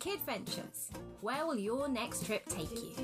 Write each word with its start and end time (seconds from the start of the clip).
Kid 0.00 0.20
Ventures. 0.26 0.90
Where 1.20 1.46
will 1.46 1.58
your 1.58 1.88
next 1.88 2.24
trip 2.24 2.44
take 2.48 2.70
you? 2.70 2.94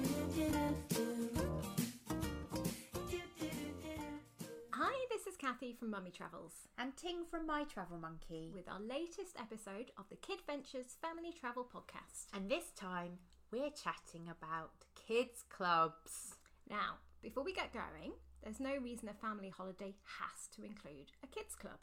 Hi, 4.73 4.95
this 5.11 5.27
is 5.27 5.37
Kathy 5.37 5.73
from 5.73 5.91
Mummy 5.91 6.11
Travels 6.11 6.53
And 6.79 6.97
Ting 6.97 7.25
from 7.29 7.47
My 7.47 7.65
Travel 7.65 7.99
Monkey. 7.99 8.51
with 8.55 8.69
our 8.69 8.81
latest 8.81 9.37
episode 9.39 9.91
of 9.99 10.09
the 10.09 10.17
Kid 10.17 10.39
Ventures 10.47 10.97
Family 11.03 11.33
Travel 11.33 11.65
Podcast. 11.73 12.27
And 12.33 12.49
this 12.49 12.71
time 12.77 13.19
we're 13.51 13.71
chatting 13.71 14.29
about 14.31 14.73
kids' 14.95 15.43
clubs. 15.49 16.37
Now, 16.71 16.99
before 17.23 17.45
we 17.45 17.53
get 17.53 17.73
going, 17.73 18.13
there's 18.43 18.61
no 18.61 18.77
reason 18.77 19.09
a 19.09 19.15
family 19.15 19.49
holiday 19.49 19.95
has 20.21 20.49
to 20.55 20.65
include 20.65 21.11
a 21.23 21.27
kids 21.27 21.55
club. 21.57 21.79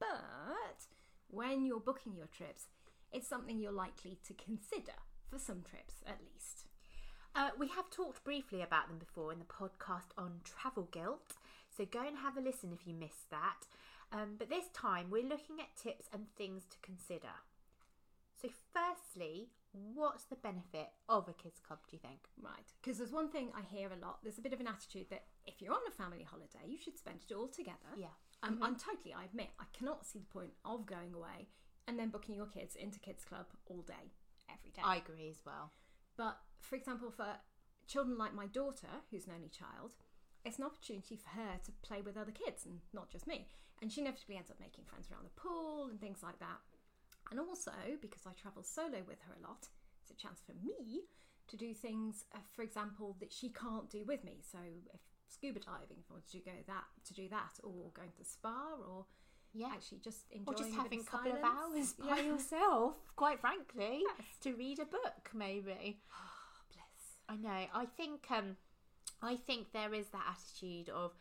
But 0.00 0.86
when 1.28 1.64
you're 1.64 1.80
booking 1.80 2.14
your 2.16 2.26
trips, 2.26 2.64
it's 3.12 3.28
something 3.28 3.58
you're 3.58 3.72
likely 3.72 4.18
to 4.26 4.34
consider 4.34 4.98
for 5.28 5.38
some 5.38 5.62
trips 5.62 5.94
at 6.06 6.18
least. 6.20 6.64
Uh, 7.34 7.50
we 7.58 7.68
have 7.68 7.90
talked 7.90 8.24
briefly 8.24 8.62
about 8.62 8.88
them 8.88 8.98
before 8.98 9.32
in 9.32 9.38
the 9.38 9.44
podcast 9.44 10.10
on 10.16 10.40
travel 10.44 10.88
guilt, 10.90 11.34
so 11.76 11.84
go 11.84 12.00
and 12.06 12.18
have 12.18 12.36
a 12.36 12.40
listen 12.40 12.72
if 12.72 12.86
you 12.86 12.94
missed 12.94 13.30
that. 13.30 13.66
Um, 14.10 14.36
but 14.38 14.48
this 14.48 14.68
time 14.72 15.10
we're 15.10 15.22
looking 15.22 15.60
at 15.60 15.76
tips 15.76 16.06
and 16.12 16.26
things 16.36 16.64
to 16.70 16.78
consider. 16.82 17.44
So, 18.40 18.48
firstly, 18.72 19.50
what's 19.72 20.24
the 20.24 20.36
benefit 20.36 20.88
of 21.08 21.28
a 21.28 21.32
kids' 21.32 21.60
club, 21.60 21.80
do 21.90 21.96
you 21.96 22.00
think? 22.00 22.20
Right, 22.40 22.72
because 22.80 22.98
there's 22.98 23.12
one 23.12 23.30
thing 23.30 23.50
I 23.54 23.62
hear 23.62 23.88
a 23.88 24.04
lot. 24.04 24.20
There's 24.22 24.38
a 24.38 24.42
bit 24.42 24.52
of 24.52 24.60
an 24.60 24.68
attitude 24.68 25.06
that 25.10 25.24
if 25.46 25.60
you're 25.60 25.74
on 25.74 25.80
a 25.86 25.90
family 25.90 26.24
holiday, 26.24 26.66
you 26.66 26.78
should 26.78 26.96
spend 26.96 27.18
it 27.28 27.34
all 27.34 27.48
together. 27.48 27.92
Yeah. 27.96 28.14
Um, 28.42 28.58
I'm 28.62 28.76
totally. 28.76 29.12
I 29.12 29.24
admit 29.24 29.48
I 29.58 29.64
cannot 29.76 30.06
see 30.06 30.20
the 30.20 30.26
point 30.26 30.52
of 30.64 30.86
going 30.86 31.12
away 31.12 31.48
and 31.88 31.98
then 31.98 32.10
booking 32.10 32.36
your 32.36 32.46
kids 32.46 32.76
into 32.76 33.00
kids 33.00 33.24
club 33.24 33.46
all 33.66 33.82
day, 33.82 34.12
every 34.48 34.70
day. 34.70 34.82
I 34.84 34.96
agree 34.96 35.28
as 35.28 35.40
well. 35.44 35.72
But 36.16 36.36
for 36.60 36.76
example, 36.76 37.10
for 37.10 37.26
children 37.88 38.18
like 38.18 38.34
my 38.34 38.46
daughter, 38.46 38.92
who's 39.10 39.26
an 39.26 39.32
only 39.34 39.48
child, 39.48 39.94
it's 40.44 40.58
an 40.58 40.64
opportunity 40.64 41.16
for 41.16 41.30
her 41.30 41.58
to 41.64 41.72
play 41.82 42.02
with 42.02 42.16
other 42.16 42.30
kids 42.30 42.66
and 42.66 42.80
not 42.92 43.10
just 43.10 43.26
me. 43.26 43.48
And 43.80 43.90
she 43.90 44.02
inevitably 44.02 44.36
ends 44.36 44.50
up 44.50 44.60
making 44.60 44.84
friends 44.84 45.08
around 45.10 45.24
the 45.24 45.40
pool 45.40 45.88
and 45.88 45.98
things 45.98 46.22
like 46.22 46.38
that. 46.40 46.60
And 47.30 47.40
also, 47.40 47.72
because 48.00 48.26
I 48.26 48.32
travel 48.32 48.62
solo 48.62 49.02
with 49.06 49.20
her 49.26 49.34
a 49.38 49.46
lot, 49.46 49.68
it's 50.02 50.12
a 50.12 50.22
chance 50.22 50.40
for 50.44 50.52
me 50.64 51.04
to 51.48 51.56
do 51.56 51.72
things, 51.72 52.24
uh, 52.34 52.38
for 52.54 52.62
example, 52.62 53.16
that 53.20 53.32
she 53.32 53.48
can't 53.48 53.88
do 53.88 54.04
with 54.06 54.24
me. 54.24 54.40
So, 54.42 54.58
if 54.92 55.00
scuba 55.28 55.60
diving, 55.60 55.98
if 56.00 56.10
I 56.10 56.14
wanted 56.14 56.32
to 56.32 56.38
go 56.38 56.56
that 56.66 56.84
to 57.06 57.14
do 57.14 57.28
that, 57.28 57.60
or 57.62 57.92
going 57.94 58.10
to 58.10 58.18
the 58.18 58.24
spa, 58.24 58.76
or 58.86 59.06
Yeah. 59.54 59.68
actually 59.72 59.98
just 59.98 60.24
Or 60.30 60.36
enjoying 60.52 60.56
just 60.58 60.72
having 60.74 61.00
a 61.00 61.04
couple 61.04 61.32
of 61.32 61.38
hours 61.42 61.92
by 61.94 62.16
Yeah. 62.18 62.22
yourself, 62.22 62.94
quite 63.16 63.40
frankly, 63.40 64.02
Yes. 64.18 64.26
to 64.42 64.54
read 64.54 64.78
a 64.78 64.84
book, 64.84 65.30
maybe. 65.34 66.00
Bless. 66.72 67.18
I 67.28 67.36
know. 67.36 67.66
I 67.74 67.86
think 67.86 68.26
um, 68.30 68.56
I 69.22 69.36
think 69.36 69.72
there 69.72 69.94
is 69.94 70.06
that 70.08 70.24
attitude 70.30 70.88
of. 70.90 71.12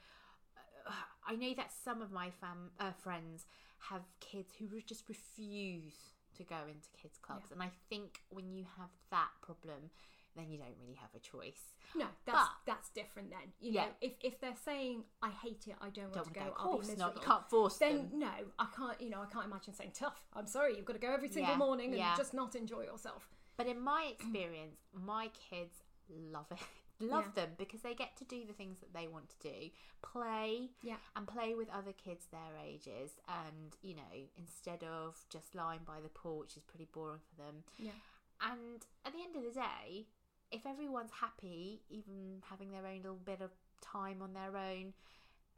Uh, 0.85 0.91
I 1.27 1.35
know 1.35 1.53
that 1.55 1.71
some 1.73 2.01
of 2.01 2.11
my 2.11 2.29
fam 2.29 2.71
uh, 2.79 2.91
friends 2.91 3.45
have 3.89 4.03
kids 4.19 4.53
who 4.57 4.67
re- 4.67 4.83
just 4.85 5.07
refuse 5.09 5.95
to 6.37 6.43
go 6.43 6.55
into 6.67 6.89
kids 7.01 7.17
clubs, 7.21 7.45
Yeah. 7.49 7.53
and 7.55 7.63
I 7.63 7.71
think 7.89 8.19
when 8.29 8.51
you 8.51 8.65
have 8.77 8.89
that 9.11 9.29
problem, 9.41 9.89
then 10.37 10.49
you 10.51 10.57
don't 10.57 10.75
really 10.79 10.93
have 10.95 11.09
a 11.15 11.19
choice. 11.19 11.73
No, 11.95 12.05
that's 12.25 12.37
But- 12.37 12.55
that's 12.65 12.89
different 12.89 13.29
then. 13.31 13.53
You 13.59 13.71
Yeah. 13.73 13.85
know, 13.87 13.91
if 14.01 14.13
if 14.21 14.39
they're 14.39 14.55
saying 14.55 15.03
I 15.21 15.29
hate 15.31 15.67
it, 15.67 15.75
I 15.81 15.89
don't 15.89 16.05
want 16.05 16.13
Don't 16.13 16.13
to 16.13 16.17
want 16.17 16.33
go, 16.33 16.39
to 16.41 16.45
go. 16.49 16.51
Of 16.51 16.57
I'll 16.59 16.65
be 16.67 16.71
course 16.77 16.87
miserable. 16.87 17.13
not. 17.15 17.21
You 17.23 17.27
can't 17.27 17.49
force 17.49 17.77
then 17.77 18.09
them. 18.09 18.19
no, 18.19 18.51
I 18.59 18.65
can't. 18.75 19.01
You 19.01 19.09
know, 19.09 19.21
I 19.21 19.25
can't 19.25 19.45
imagine 19.45 19.73
saying 19.73 19.91
tough. 19.93 20.21
I'm 20.33 20.47
sorry, 20.47 20.75
you've 20.75 20.85
got 20.85 20.93
to 20.93 20.99
go 20.99 21.11
every 21.13 21.29
single 21.29 21.53
Yeah, 21.53 21.57
morning 21.57 21.89
and 21.89 21.97
yeah. 21.97 22.15
just 22.15 22.33
not 22.33 22.55
enjoy 22.55 22.83
yourself. 22.83 23.29
But 23.57 23.65
in 23.67 23.79
my 23.81 24.03
experience, 24.05 24.77
my 24.93 25.29
kids 25.49 25.81
love 26.09 26.51
it. 26.51 26.59
Love 26.99 27.25
Yeah. 27.35 27.45
them 27.45 27.55
because 27.59 27.83
they 27.83 27.93
get 27.93 28.17
to 28.17 28.25
do 28.25 28.43
the 28.43 28.53
things 28.53 28.79
that 28.79 28.91
they 28.91 29.07
want 29.07 29.29
to 29.29 29.37
do, 29.51 29.69
play, 30.01 30.71
Yeah. 30.81 30.97
and 31.15 31.27
play 31.27 31.53
with 31.53 31.69
other 31.69 31.93
kids 31.93 32.25
their 32.31 32.57
ages. 32.57 33.19
And 33.27 33.77
you 33.83 33.93
know, 33.93 34.27
instead 34.35 34.83
of 34.83 35.23
just 35.29 35.53
lying 35.53 35.83
by 35.83 36.01
the 36.01 36.09
pool, 36.09 36.39
which 36.39 36.57
is 36.57 36.63
pretty 36.63 36.85
boring 36.85 37.19
for 37.19 37.35
them. 37.35 37.63
Yeah, 37.77 37.91
And 38.41 38.83
at 39.05 39.13
the 39.13 39.21
end 39.21 39.35
of 39.35 39.43
the 39.43 39.51
day, 39.51 40.07
if 40.51 40.65
everyone's 40.65 41.11
happy, 41.11 41.81
even 41.89 42.41
having 42.49 42.71
their 42.71 42.85
own 42.85 42.97
little 42.97 43.19
bit 43.23 43.41
of 43.41 43.51
time 43.81 44.21
on 44.21 44.33
their 44.33 44.55
own, 44.57 44.93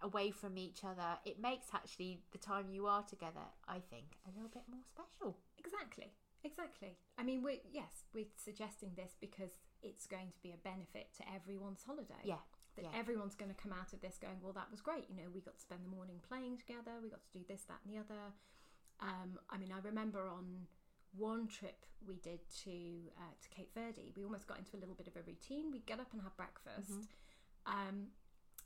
away 0.01 0.31
from 0.31 0.57
each 0.57 0.83
other, 0.83 1.17
it 1.25 1.39
makes 1.39 1.67
actually 1.73 2.21
the 2.31 2.37
time 2.37 2.69
you 2.69 2.87
are 2.87 3.03
together, 3.03 3.45
I 3.67 3.79
think, 3.89 4.17
a 4.25 4.31
little 4.35 4.49
bit 4.49 4.63
more 4.71 4.81
special. 4.87 5.37
exactly, 5.57 6.11
exactly. 6.43 6.95
I 7.17 7.23
mean, 7.23 7.43
we 7.43 7.61
yes, 7.71 8.05
we're 8.13 8.31
suggesting 8.37 8.91
this 8.95 9.15
because 9.19 9.51
it's 9.83 10.07
going 10.07 10.31
to 10.31 10.39
be 10.41 10.51
a 10.51 10.57
benefit 10.57 11.09
to 11.17 11.23
everyone's 11.33 11.83
holiday. 11.83 12.23
Yeah, 12.23 12.43
That 12.75 12.85
yeah. 12.85 12.99
everyone's 12.99 13.35
going 13.35 13.51
to 13.53 13.61
come 13.61 13.73
out 13.73 13.93
of 13.93 14.01
this 14.01 14.17
going, 14.17 14.39
well, 14.41 14.53
that 14.53 14.71
was 14.71 14.81
great. 14.81 15.05
You 15.09 15.15
know, 15.17 15.29
we 15.33 15.41
got 15.41 15.55
to 15.55 15.61
spend 15.61 15.81
the 15.83 15.89
morning 15.95 16.19
playing 16.27 16.57
together. 16.57 16.99
We 17.03 17.09
got 17.09 17.23
to 17.23 17.37
do 17.37 17.43
this, 17.47 17.63
that, 17.67 17.79
and 17.85 17.93
the 17.93 17.99
other. 17.99 18.33
Um, 19.01 19.39
I 19.49 19.57
mean, 19.57 19.71
I 19.71 19.79
remember 19.85 20.27
on 20.27 20.67
one 21.17 21.47
trip 21.47 21.85
we 22.05 22.17
did 22.17 22.39
to 22.63 22.71
uh, 23.17 23.33
to 23.41 23.49
Cape 23.49 23.71
Verde, 23.73 24.13
we 24.15 24.23
almost 24.23 24.47
got 24.47 24.57
into 24.57 24.75
a 24.75 24.79
little 24.79 24.95
bit 24.95 25.07
of 25.07 25.15
a 25.15 25.21
routine. 25.25 25.71
We'd 25.71 25.85
get 25.85 25.99
up 25.99 26.07
and 26.13 26.21
have 26.21 26.35
breakfast. 26.37 26.91
Mm-hmm. 26.91 27.71
Um, 27.71 28.07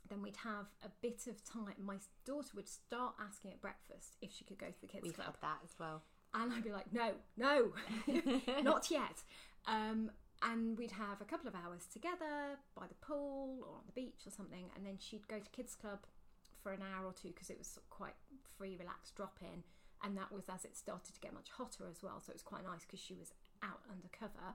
then 0.08 0.22
we'd 0.22 0.36
have 0.36 0.66
a 0.84 0.90
bit 1.00 1.26
of 1.28 1.42
time. 1.44 1.74
My 1.84 1.96
daughter 2.24 2.50
would 2.54 2.68
start 2.68 3.14
asking 3.24 3.52
at 3.52 3.60
breakfast 3.60 4.16
if 4.20 4.32
she 4.32 4.44
could 4.44 4.58
go 4.58 4.66
to 4.66 4.80
the 4.80 4.86
kids 4.86 5.02
club. 5.02 5.04
We've 5.04 5.14
club. 5.14 5.36
that 5.40 5.58
as 5.64 5.74
well. 5.78 6.02
And 6.34 6.52
I'd 6.52 6.64
be 6.64 6.72
like, 6.72 6.92
no, 6.92 7.12
no, 7.36 7.72
not 8.62 8.90
yet. 8.90 9.22
Um, 9.66 10.10
and 10.42 10.76
we'd 10.76 10.90
have 10.90 11.20
a 11.20 11.24
couple 11.24 11.48
of 11.48 11.54
hours 11.54 11.86
together 11.90 12.58
by 12.76 12.86
the 12.86 12.94
pool 13.00 13.60
or 13.62 13.76
on 13.76 13.84
the 13.86 13.92
beach 13.92 14.26
or 14.26 14.30
something. 14.30 14.66
And 14.76 14.84
then 14.84 14.96
she'd 14.98 15.26
go 15.28 15.38
to 15.38 15.50
kids' 15.50 15.74
club 15.74 16.00
for 16.62 16.72
an 16.72 16.80
hour 16.82 17.06
or 17.06 17.12
two 17.12 17.28
because 17.28 17.50
it 17.50 17.58
was 17.58 17.78
quite 17.88 18.14
free, 18.58 18.76
relaxed 18.78 19.14
drop 19.14 19.38
in. 19.40 19.62
And 20.04 20.16
that 20.18 20.30
was 20.30 20.44
as 20.52 20.64
it 20.66 20.76
started 20.76 21.14
to 21.14 21.20
get 21.20 21.32
much 21.32 21.48
hotter 21.56 21.88
as 21.90 22.02
well. 22.02 22.20
So 22.20 22.30
it 22.30 22.34
was 22.34 22.42
quite 22.42 22.64
nice 22.64 22.84
because 22.84 23.00
she 23.00 23.14
was 23.14 23.32
out 23.62 23.80
under 23.90 24.08
cover. 24.12 24.52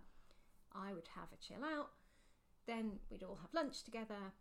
I 0.75 0.93
would 0.93 1.09
have 1.15 1.29
a 1.33 1.41
chill 1.41 1.65
out. 1.65 1.89
Then 2.67 2.99
we'd 3.09 3.23
all 3.23 3.39
have 3.41 3.51
lunch 3.53 3.81
together 3.83 4.31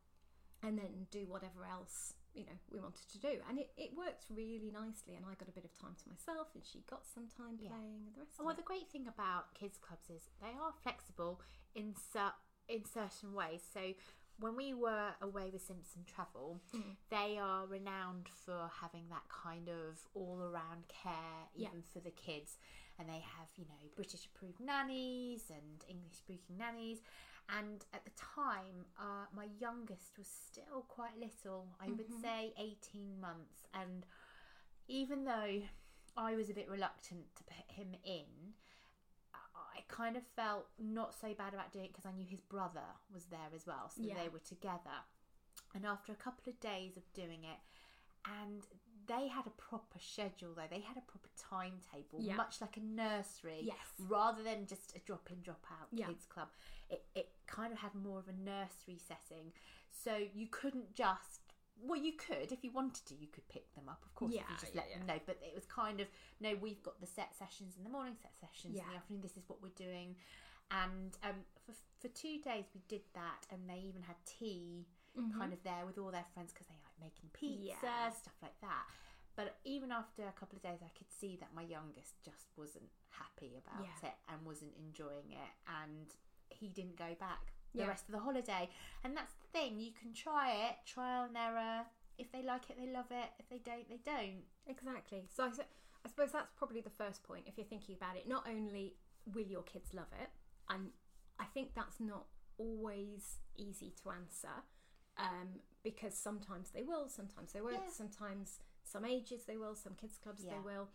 and 0.62 0.76
then 0.76 1.06
do 1.10 1.24
whatever 1.26 1.64
else 1.64 2.12
you 2.34 2.44
know 2.44 2.58
we 2.70 2.78
wanted 2.78 3.08
to 3.10 3.18
do 3.18 3.40
and 3.48 3.58
it, 3.58 3.70
it 3.78 3.90
worked 3.96 4.26
really 4.28 4.70
nicely 4.70 5.14
and 5.16 5.24
i 5.24 5.32
got 5.38 5.48
a 5.48 5.52
bit 5.54 5.64
of 5.64 5.72
time 5.80 5.94
to 5.96 6.08
myself 6.10 6.48
and 6.54 6.62
she 6.62 6.82
got 6.90 7.06
some 7.06 7.24
time 7.26 7.56
Yeah. 7.58 7.70
playing 7.70 8.04
and 8.06 8.14
the 8.14 8.20
rest 8.20 8.36
Well, 8.38 8.50
of 8.50 8.56
the 8.58 8.62
great 8.68 8.90
thing 8.90 9.06
about 9.08 9.54
kids 9.54 9.78
clubs 9.78 10.10
is 10.10 10.28
they 10.42 10.52
are 10.60 10.74
flexible 10.82 11.40
in 11.74 11.94
cer- 11.94 12.36
in 12.68 12.84
certain 12.84 13.32
ways. 13.32 13.62
So 13.64 13.94
when 14.40 14.54
we 14.56 14.72
were 14.74 15.10
away 15.20 15.50
with 15.50 15.62
Simpson 15.62 16.04
Travel, 16.04 16.60
Mm. 16.72 16.96
they 17.10 17.38
are 17.38 17.66
renowned 17.66 18.28
for 18.28 18.70
having 18.80 19.08
that 19.08 19.28
kind 19.28 19.68
of 19.68 20.06
all 20.14 20.40
around 20.40 20.86
care, 20.88 21.48
Yeah. 21.54 21.68
even 21.68 21.82
for 21.82 22.00
the 22.00 22.10
kids. 22.12 22.58
And 22.98 23.08
they 23.08 23.20
have, 23.20 23.48
you 23.56 23.64
know, 23.64 23.88
British 23.94 24.26
approved 24.26 24.60
nannies 24.60 25.50
and 25.50 25.84
English 25.88 26.14
speaking 26.16 26.56
nannies. 26.56 27.00
And 27.48 27.84
at 27.92 28.04
the 28.04 28.10
time, 28.10 28.86
uh, 28.98 29.26
my 29.32 29.44
youngest 29.58 30.18
was 30.18 30.26
still 30.26 30.82
quite 30.82 31.16
little. 31.16 31.74
I 31.80 31.88
would 31.88 31.98
Mm-hmm. 32.08 32.20
say 32.20 32.52
18 32.56 33.20
months. 33.20 33.66
And 33.72 34.04
even 34.88 35.24
though 35.24 35.62
I 36.16 36.34
was 36.34 36.50
a 36.50 36.54
bit 36.54 36.68
reluctant 36.68 37.34
to 37.36 37.44
put 37.44 37.70
him 37.70 37.94
in, 38.04 38.54
kind 39.88 40.16
of 40.16 40.22
felt 40.36 40.66
not 40.78 41.14
so 41.18 41.34
bad 41.34 41.54
about 41.54 41.72
doing 41.72 41.86
it 41.86 41.92
because 41.92 42.06
I 42.06 42.12
knew 42.12 42.26
his 42.26 42.40
brother 42.40 42.84
was 43.12 43.24
there 43.26 43.48
as 43.54 43.66
well, 43.66 43.90
so 43.94 44.02
Yeah. 44.02 44.14
they 44.22 44.28
were 44.28 44.38
together. 44.40 45.04
And 45.74 45.84
after 45.86 46.12
a 46.12 46.16
couple 46.16 46.50
of 46.50 46.60
days 46.60 46.96
of 46.96 47.10
doing 47.12 47.44
it, 47.44 47.58
and 48.24 48.62
they 49.06 49.28
had 49.28 49.46
a 49.46 49.50
proper 49.50 49.98
schedule 49.98 50.52
though, 50.54 50.66
they 50.68 50.80
had 50.80 50.96
a 50.98 51.00
proper 51.00 51.28
timetable, 51.36 52.20
Yeah. 52.20 52.36
much 52.36 52.60
like 52.60 52.76
a 52.76 52.80
nursery, 52.80 53.60
Yes. 53.62 53.76
rather 53.98 54.42
than 54.42 54.66
just 54.66 54.94
a 54.94 54.98
drop 55.00 55.30
in, 55.30 55.40
drop 55.40 55.64
out 55.70 55.88
Yeah. 55.90 56.06
kids 56.06 56.26
club. 56.26 56.50
It, 56.90 57.06
it 57.14 57.34
kind 57.46 57.72
of 57.72 57.78
had 57.78 57.94
more 57.94 58.18
of 58.18 58.28
a 58.28 58.32
nursery 58.32 58.98
setting, 58.98 59.52
so 59.90 60.16
you 60.16 60.46
couldn't 60.48 60.94
just. 60.94 61.40
Well, 61.82 62.00
you 62.00 62.12
could 62.12 62.50
if 62.52 62.64
you 62.64 62.70
wanted 62.72 63.06
to. 63.06 63.14
You 63.14 63.28
could 63.28 63.48
pick 63.48 63.72
them 63.74 63.88
up, 63.88 64.02
of 64.04 64.14
course, 64.14 64.32
Yeah, 64.34 64.42
if 64.42 64.50
you 64.50 64.56
just 64.60 64.74
yeah, 64.74 64.80
let 64.82 64.90
them 64.98 65.06
know. 65.06 65.20
But 65.26 65.38
it 65.42 65.54
was 65.54 65.64
kind 65.66 66.00
of 66.00 66.08
no. 66.40 66.54
We've 66.60 66.82
got 66.82 67.00
the 67.00 67.06
set 67.06 67.34
sessions 67.38 67.74
in 67.76 67.84
the 67.84 67.90
morning, 67.90 68.16
set 68.20 68.32
sessions 68.40 68.74
in 68.78 68.86
the 68.86 68.92
Yeah. 68.92 68.98
afternoon. 68.98 69.22
This 69.22 69.36
is 69.36 69.44
what 69.48 69.62
we're 69.62 69.76
doing, 69.76 70.16
and 70.70 71.16
um, 71.22 71.44
for 71.64 71.72
for 72.00 72.08
two 72.08 72.38
days 72.42 72.64
we 72.74 72.80
did 72.88 73.02
that, 73.14 73.46
and 73.50 73.68
they 73.68 73.78
even 73.86 74.02
had 74.02 74.16
tea 74.26 74.86
kind 75.36 75.52
of 75.52 75.58
there 75.64 75.84
with 75.84 75.98
all 75.98 76.12
their 76.12 76.26
friends 76.32 76.52
because 76.52 76.68
they 76.68 76.78
like 76.86 76.94
making 77.00 77.28
pizza 77.32 77.74
Mm-hmm. 77.74 77.86
Yeah. 77.86 78.10
stuff 78.10 78.38
like 78.40 78.54
that. 78.60 78.86
But 79.34 79.58
even 79.64 79.90
after 79.90 80.22
a 80.26 80.32
couple 80.38 80.56
of 80.56 80.62
days, 80.62 80.78
I 80.82 80.90
could 80.96 81.10
see 81.10 81.36
that 81.40 81.50
my 81.54 81.62
youngest 81.62 82.22
just 82.24 82.46
wasn't 82.56 82.90
happy 83.10 83.54
about 83.58 83.86
Yeah. 83.86 84.10
it 84.10 84.14
and 84.28 84.44
wasn't 84.46 84.74
enjoying 84.78 85.30
it, 85.30 85.52
and 85.82 86.06
he 86.50 86.68
didn't 86.68 86.96
go 86.96 87.14
back 87.18 87.52
the 87.74 87.80
Yeah. 87.80 87.88
rest 87.88 88.06
of 88.08 88.12
the 88.12 88.20
holiday. 88.20 88.70
And 89.04 89.16
that's 89.16 89.34
the 89.34 89.46
thing, 89.48 89.78
you 89.80 89.92
can 89.92 90.12
try 90.12 90.52
it, 90.68 90.76
trial 90.86 91.24
and 91.24 91.36
error. 91.36 91.86
If 92.16 92.32
they 92.32 92.42
like 92.42 92.68
it, 92.70 92.76
they 92.78 92.86
love 92.90 93.10
it. 93.10 93.30
If 93.38 93.48
they 93.48 93.58
don't, 93.58 93.88
they 93.88 93.98
don't. 94.04 94.42
Exactly. 94.66 95.26
So 95.28 95.44
I 96.04 96.08
suppose 96.08 96.32
that's 96.32 96.52
probably 96.56 96.80
the 96.80 96.90
first 96.90 97.22
point 97.22 97.44
if 97.46 97.56
you're 97.56 97.66
thinking 97.66 97.94
about 97.94 98.16
it. 98.16 98.26
Not 98.28 98.46
only 98.48 98.96
will 99.32 99.46
your 99.46 99.62
kids 99.62 99.94
love 99.94 100.12
it? 100.20 100.30
And 100.68 100.90
I 101.38 101.44
think 101.44 101.74
that's 101.74 102.00
not 102.00 102.26
always 102.58 103.38
easy 103.56 103.92
to 104.02 104.10
answer 104.10 104.64
um, 105.16 105.60
because 105.82 106.14
sometimes 106.14 106.70
they 106.70 106.82
will, 106.82 107.08
sometimes 107.08 107.52
they 107.52 107.60
won't, 107.60 107.74
Yeah. 107.84 107.90
sometimes 107.90 108.58
some 108.82 109.04
ages 109.04 109.44
they 109.44 109.56
will, 109.56 109.74
some 109.76 109.94
kids 109.94 110.18
clubs 110.18 110.44
Yeah. 110.44 110.54
they 110.54 110.60
will. 110.60 110.88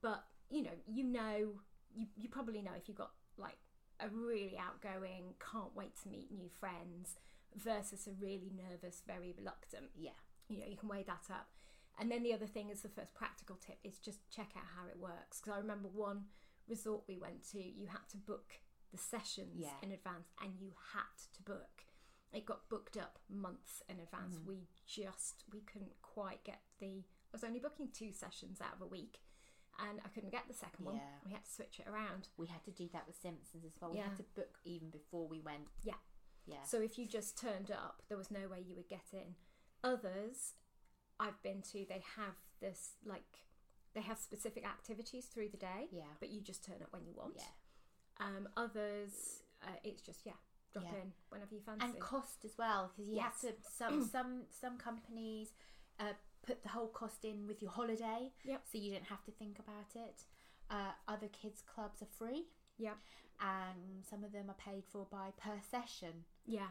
But 0.00 0.24
you 0.48 0.62
know, 0.62 0.76
you 0.86 1.04
know, 1.04 1.60
you 1.94 2.06
you 2.16 2.28
probably 2.28 2.62
know 2.62 2.72
if 2.76 2.88
you've 2.88 2.96
got 2.96 3.12
like 3.36 3.58
a 4.02 4.08
really 4.08 4.56
outgoing, 4.58 5.34
can't 5.52 5.74
wait 5.74 5.92
to 6.02 6.08
meet 6.08 6.30
new 6.32 6.48
friends 6.48 7.16
versus 7.56 8.06
a 8.06 8.12
really 8.24 8.50
nervous, 8.54 9.02
very 9.06 9.34
reluctant 9.36 9.90
Yeah. 9.96 10.18
you 10.48 10.58
know 10.58 10.66
you 10.66 10.76
can 10.76 10.88
weigh 10.88 11.04
that 11.04 11.26
up 11.30 11.48
and 11.98 12.10
then 12.10 12.22
the 12.22 12.32
other 12.32 12.46
thing 12.46 12.70
is 12.70 12.80
the 12.82 12.88
first 12.88 13.14
practical 13.14 13.56
tip 13.56 13.78
is 13.84 13.98
just 13.98 14.20
check 14.30 14.50
out 14.56 14.64
how 14.76 14.86
it 14.88 14.98
works 14.98 15.40
because 15.40 15.52
i 15.56 15.60
remember 15.60 15.88
one 15.88 16.24
resort 16.68 17.02
we 17.08 17.18
went 17.18 17.42
to 17.50 17.58
you 17.60 17.86
had 17.88 18.06
to 18.08 18.16
book 18.16 18.52
the 18.92 18.98
sessions 18.98 19.56
Yeah. 19.56 19.74
in 19.82 19.90
advance 19.92 20.28
and 20.42 20.52
you 20.60 20.72
had 20.94 21.14
to 21.36 21.42
book 21.42 21.84
it 22.32 22.46
got 22.46 22.68
booked 22.68 22.96
up 22.96 23.18
months 23.28 23.82
in 23.88 23.98
advance 24.00 24.36
Mm-hmm. 24.36 24.48
we 24.48 24.68
just 24.86 25.42
we 25.52 25.60
couldn't 25.60 26.00
quite 26.02 26.42
get 26.44 26.60
the 26.78 27.02
i 27.02 27.32
was 27.32 27.42
only 27.44 27.58
booking 27.60 27.88
two 27.92 28.12
sessions 28.12 28.60
out 28.60 28.74
of 28.76 28.82
a 28.82 28.86
week 28.86 29.18
and 29.78 30.00
i 30.04 30.08
couldn't 30.08 30.30
get 30.30 30.46
the 30.48 30.54
second 30.54 30.84
one 30.84 30.96
Yeah. 30.96 31.18
we 31.24 31.30
had 31.32 31.44
to 31.44 31.50
switch 31.50 31.78
it 31.80 31.86
around 31.88 32.28
We 32.36 32.46
had 32.48 32.62
to 32.64 32.70
do 32.70 32.88
that 32.92 33.06
with 33.06 33.16
Simpsons 33.16 33.64
as 33.64 33.72
well. 33.80 33.90
We 33.92 33.98
Yeah. 33.98 34.08
had 34.08 34.16
to 34.16 34.22
book 34.34 34.58
even 34.64 34.90
before 34.90 35.26
we 35.28 35.40
went. 35.40 35.68
Yeah. 35.82 35.94
Yeah. 36.46 36.62
So 36.64 36.80
if 36.80 36.98
you 36.98 37.06
just 37.06 37.38
turned 37.38 37.70
up, 37.70 38.02
there 38.08 38.16
was 38.18 38.30
no 38.30 38.48
way 38.48 38.60
you 38.60 38.74
would 38.76 38.88
get 38.88 39.06
in. 39.12 39.36
Others 39.84 40.54
I've 41.18 41.40
been 41.42 41.62
to, 41.72 41.84
they 41.86 42.02
have 42.16 42.36
this 42.60 42.96
like 43.04 43.46
they 43.94 44.00
have 44.00 44.18
specific 44.18 44.64
activities 44.66 45.26
through 45.26 45.48
the 45.50 45.56
day, 45.58 45.88
Yeah. 45.90 46.04
but 46.20 46.30
you 46.30 46.40
just 46.40 46.64
turn 46.64 46.82
up 46.82 46.92
when 46.92 47.04
you 47.04 47.12
want. 47.14 47.34
Yeah. 47.36 47.44
Um, 48.26 48.48
others, 48.56 49.42
uh, 49.62 49.76
it's 49.82 50.02
just 50.02 50.24
yeah, 50.24 50.36
drop 50.72 50.84
Yeah. 50.86 51.00
in 51.02 51.12
whenever 51.28 51.54
you 51.54 51.60
fancy. 51.60 51.84
and 51.84 51.98
cost 52.00 52.44
as 52.44 52.56
well 52.56 52.88
because 52.88 53.08
you 53.08 53.16
Yes. 53.16 53.42
have 53.42 53.56
to 53.56 53.70
some 53.70 54.04
some 54.14 54.46
some 54.50 54.78
companies 54.78 55.52
uh, 55.98 56.14
put 56.46 56.62
the 56.62 56.68
whole 56.70 56.88
cost 56.88 57.24
in 57.24 57.46
with 57.46 57.60
your 57.62 57.70
holiday 57.70 58.32
Yep. 58.44 58.62
so 58.70 58.78
you 58.78 58.92
don't 58.92 59.04
have 59.06 59.24
to 59.24 59.30
think 59.30 59.58
about 59.58 59.94
it 59.94 60.22
uh, 60.70 60.92
other 61.08 61.28
kids 61.28 61.62
clubs 61.62 62.00
are 62.02 62.08
free 62.18 62.46
yeah, 62.78 62.94
and 63.40 64.04
some 64.08 64.24
of 64.24 64.32
them 64.32 64.48
are 64.48 64.54
paid 64.54 64.84
for 64.90 65.06
by 65.10 65.30
per 65.36 65.60
session 65.70 66.24
yeah. 66.46 66.68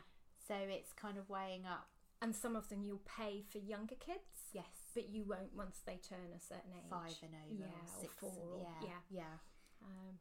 so 0.47 0.55
it's 0.57 0.91
kind 0.93 1.17
of 1.17 1.29
weighing 1.29 1.65
up 1.65 1.87
And 2.21 2.35
some 2.35 2.55
of 2.55 2.67
them 2.69 2.83
you'll 2.83 3.05
pay 3.05 3.43
for 3.51 3.59
younger 3.59 3.95
kids, 3.95 4.51
yes 4.53 4.65
but 4.95 5.09
you 5.09 5.23
won't 5.23 5.53
once 5.55 5.81
they 5.85 5.99
turn 6.01 6.33
a 6.35 6.39
certain 6.39 6.73
age. 6.75 6.89
five 6.89 7.15
and 7.21 7.33
over 7.45 7.61
yeah, 7.61 7.65
or 7.65 7.97
or 7.97 8.01
six 8.01 8.13
four, 8.19 8.29
and- 8.31 8.39
or- 8.53 8.67
yeah 8.81 8.87
yeah. 8.89 9.21
yeah 9.21 9.35
Um, 9.85 10.17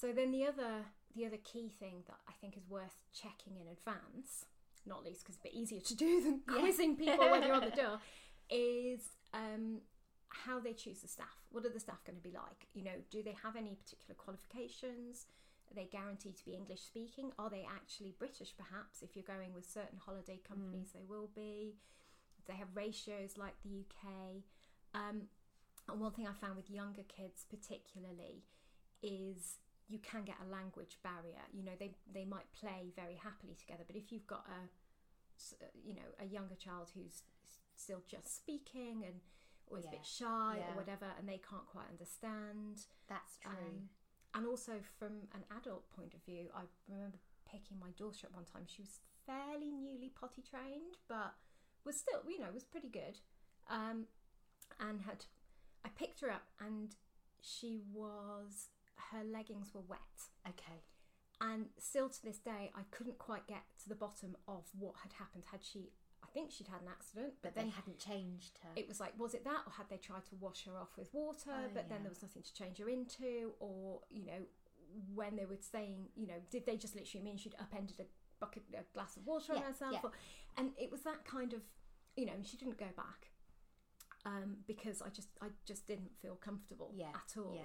so 0.00 0.12
then 0.12 0.30
the 0.32 0.46
other 0.46 0.84
the 1.16 1.26
other 1.26 1.38
key 1.38 1.68
thing 1.68 2.02
that 2.06 2.18
I 2.28 2.32
think 2.40 2.56
is 2.56 2.68
worth 2.68 2.96
checking 3.12 3.56
in 3.56 3.68
advance, 3.68 4.46
not 4.86 5.04
least 5.04 5.20
because 5.22 5.36
it's 5.36 5.44
a 5.44 5.48
bit 5.48 5.54
easier 5.54 5.80
to 5.80 5.94
do 5.94 6.20
than 6.22 6.42
Yeah. 6.48 6.58
quizzing 6.60 6.96
people 6.96 7.30
when 7.30 7.42
you're 7.42 7.54
on 7.54 7.64
the 7.64 7.70
door, 7.70 7.98
is 8.54 9.00
um, 9.34 9.80
how 10.28 10.60
they 10.60 10.72
choose 10.72 11.00
the 11.00 11.08
staff. 11.08 11.42
What 11.50 11.66
are 11.66 11.70
the 11.70 11.80
staff 11.80 12.04
going 12.06 12.16
to 12.16 12.22
be 12.22 12.30
like? 12.30 12.68
You 12.72 12.84
know, 12.84 13.02
do 13.10 13.22
they 13.22 13.34
have 13.42 13.56
any 13.56 13.74
particular 13.74 14.14
qualifications? 14.14 15.26
Are 15.70 15.74
they 15.74 15.88
guaranteed 15.90 16.36
to 16.36 16.44
be 16.44 16.54
English 16.54 16.82
speaking? 16.82 17.32
Are 17.38 17.50
they 17.50 17.66
actually 17.68 18.14
British? 18.18 18.54
Perhaps 18.56 19.02
if 19.02 19.16
you're 19.16 19.26
going 19.26 19.52
with 19.52 19.66
certain 19.66 19.98
holiday 19.98 20.40
companies, 20.46 20.90
they 20.94 21.02
will 21.08 21.30
be. 21.34 21.74
They 22.46 22.54
have 22.54 22.68
ratios 22.74 23.36
like 23.36 23.54
the 23.64 23.82
UK. 23.82 24.44
Um, 24.94 25.22
and 25.88 26.00
one 26.00 26.12
thing 26.12 26.28
I 26.28 26.32
found 26.32 26.56
with 26.56 26.70
younger 26.70 27.02
kids, 27.08 27.44
particularly, 27.48 28.44
is 29.02 29.58
you 29.88 29.98
can 29.98 30.24
get 30.24 30.36
a 30.40 30.50
language 30.50 30.98
barrier. 31.02 31.44
You 31.52 31.64
know, 31.64 31.76
they 31.78 31.96
they 32.12 32.24
might 32.24 32.50
play 32.52 32.92
very 32.94 33.16
happily 33.16 33.54
together, 33.58 33.84
but 33.86 33.96
if 33.96 34.12
you've 34.12 34.26
got 34.26 34.46
a 34.48 34.68
you 35.74 35.94
know 35.94 36.08
a 36.20 36.26
younger 36.26 36.54
child 36.54 36.92
who's 36.94 37.22
still 37.76 38.02
just 38.08 38.36
speaking 38.36 39.04
and 39.04 39.20
or 39.66 39.78
is 39.78 39.86
a 39.86 39.90
bit 39.90 40.04
shy 40.04 40.56
Yeah. 40.58 40.72
or 40.72 40.76
whatever, 40.76 41.06
and 41.18 41.28
they 41.28 41.38
can't 41.38 41.66
quite 41.66 41.88
understand. 41.88 42.86
that's 43.08 43.38
true 43.38 43.50
Um, 43.52 43.88
and 44.34 44.46
also 44.46 44.80
from 44.98 45.28
an 45.32 45.44
adult 45.56 45.88
point 45.90 46.12
of 46.14 46.22
view, 46.24 46.50
I 46.54 46.64
remember 46.88 47.18
picking 47.46 47.78
my 47.78 47.90
daughter 47.92 48.26
at 48.26 48.34
one 48.34 48.44
time. 48.44 48.66
She 48.66 48.82
was 48.82 49.00
fairly 49.26 49.70
newly 49.70 50.10
potty 50.10 50.42
trained, 50.42 50.96
but 51.08 51.34
was 51.84 51.96
still, 51.98 52.20
you 52.28 52.40
know, 52.40 52.50
was 52.52 52.64
pretty 52.64 52.88
good. 52.88 53.20
Um, 53.68 54.06
and 54.80 55.00
had, 55.02 55.24
I 55.84 55.88
picked 55.90 56.20
her 56.20 56.30
up, 56.30 56.48
and 56.60 56.96
she 57.40 57.80
was, 57.92 58.68
her 59.12 59.22
leggings 59.24 59.72
were 59.72 59.82
wet. 59.82 59.98
okay 60.48 60.82
And 61.40 61.66
still 61.78 62.08
to 62.08 62.22
this 62.22 62.38
day, 62.38 62.70
I 62.74 62.82
couldn't 62.90 63.18
quite 63.18 63.46
get 63.46 63.62
to 63.82 63.88
the 63.88 63.94
bottom 63.94 64.36
of 64.48 64.64
what 64.78 64.94
had 65.02 65.12
happened. 65.14 65.44
Had 65.52 65.62
she, 65.64 65.92
think 66.34 66.50
she'd 66.50 66.68
had 66.68 66.82
an 66.82 66.88
accident, 66.88 67.34
but 67.40 67.42
but 67.42 67.54
they 67.54 67.62
then 67.62 67.70
hadn't 67.70 67.98
changed 67.98 68.58
her. 68.62 68.70
It 68.76 68.86
was 68.88 68.98
like 69.00 69.12
was 69.18 69.32
it 69.34 69.44
that 69.44 69.62
or 69.66 69.72
had 69.78 69.88
they 69.88 69.96
tried 69.96 70.24
to 70.26 70.34
wash 70.40 70.64
her 70.66 70.76
off 70.76 70.90
with 70.98 71.08
water 71.14 71.50
Oh, 71.50 71.70
but 71.72 71.88
then 71.88 72.00
there 72.02 72.10
was 72.10 72.22
nothing 72.22 72.42
to 72.42 72.52
change 72.54 72.78
her 72.78 72.88
into? 72.88 73.52
Or 73.60 74.00
you 74.10 74.26
know 74.26 74.42
when 75.14 75.36
they 75.36 75.46
were 75.46 75.58
saying 75.60 76.08
you 76.14 76.26
know 76.26 76.40
did 76.50 76.66
they 76.66 76.76
just 76.76 76.94
literally 76.94 77.24
mean 77.24 77.36
she'd 77.36 77.54
upended 77.60 77.98
a 78.00 78.04
bucket 78.40 78.64
a 78.74 78.82
glass 78.92 79.16
of 79.16 79.24
water 79.26 79.54
on 79.54 79.62
herself? 79.62 79.92
yeah. 79.94 80.00
or, 80.02 80.12
and 80.58 80.72
it 80.76 80.90
was 80.92 81.02
that 81.02 81.24
kind 81.24 81.52
of 81.52 81.62
you 82.16 82.26
know 82.26 82.32
and 82.34 82.46
she 82.46 82.56
didn't 82.56 82.78
go 82.78 82.90
back 82.96 83.30
um, 84.26 84.56
because 84.66 85.02
I 85.02 85.08
just 85.08 85.28
I 85.40 85.46
just 85.64 85.86
didn't 85.86 86.10
feel 86.20 86.36
comfortable 86.36 86.90
yeah 86.94 87.12
at 87.14 87.38
all. 87.38 87.54
yeah. 87.54 87.62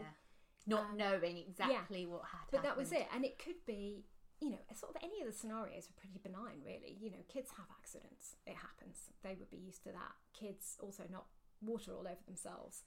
Not 0.67 0.91
Um, 0.91 0.97
knowing 0.97 1.37
exactly 1.37 2.05
what 2.05 2.23
had 2.25 2.41
but 2.51 2.63
that 2.63 2.77
was 2.77 2.91
it. 2.91 3.07
And 3.15 3.25
it 3.25 3.39
could 3.39 3.65
be 3.65 4.05
you 4.41 4.49
know 4.51 4.57
sort 4.73 4.95
of 4.95 5.01
any 5.03 5.21
of 5.21 5.27
the 5.27 5.33
scenarios 5.33 5.87
are 5.89 5.99
pretty 5.99 6.19
benign 6.23 6.59
really 6.65 6.97
you 6.99 7.09
know 7.11 7.23
kids 7.27 7.49
have 7.57 7.65
accidents 7.79 8.35
it 8.47 8.55
happens 8.55 9.11
they 9.23 9.35
would 9.37 9.49
be 9.49 9.57
used 9.57 9.83
to 9.83 9.89
that 9.91 10.15
kids 10.33 10.77
also 10.81 11.03
not 11.11 11.25
water 11.61 11.91
all 11.93 12.07
over 12.07 12.23
themselves 12.25 12.83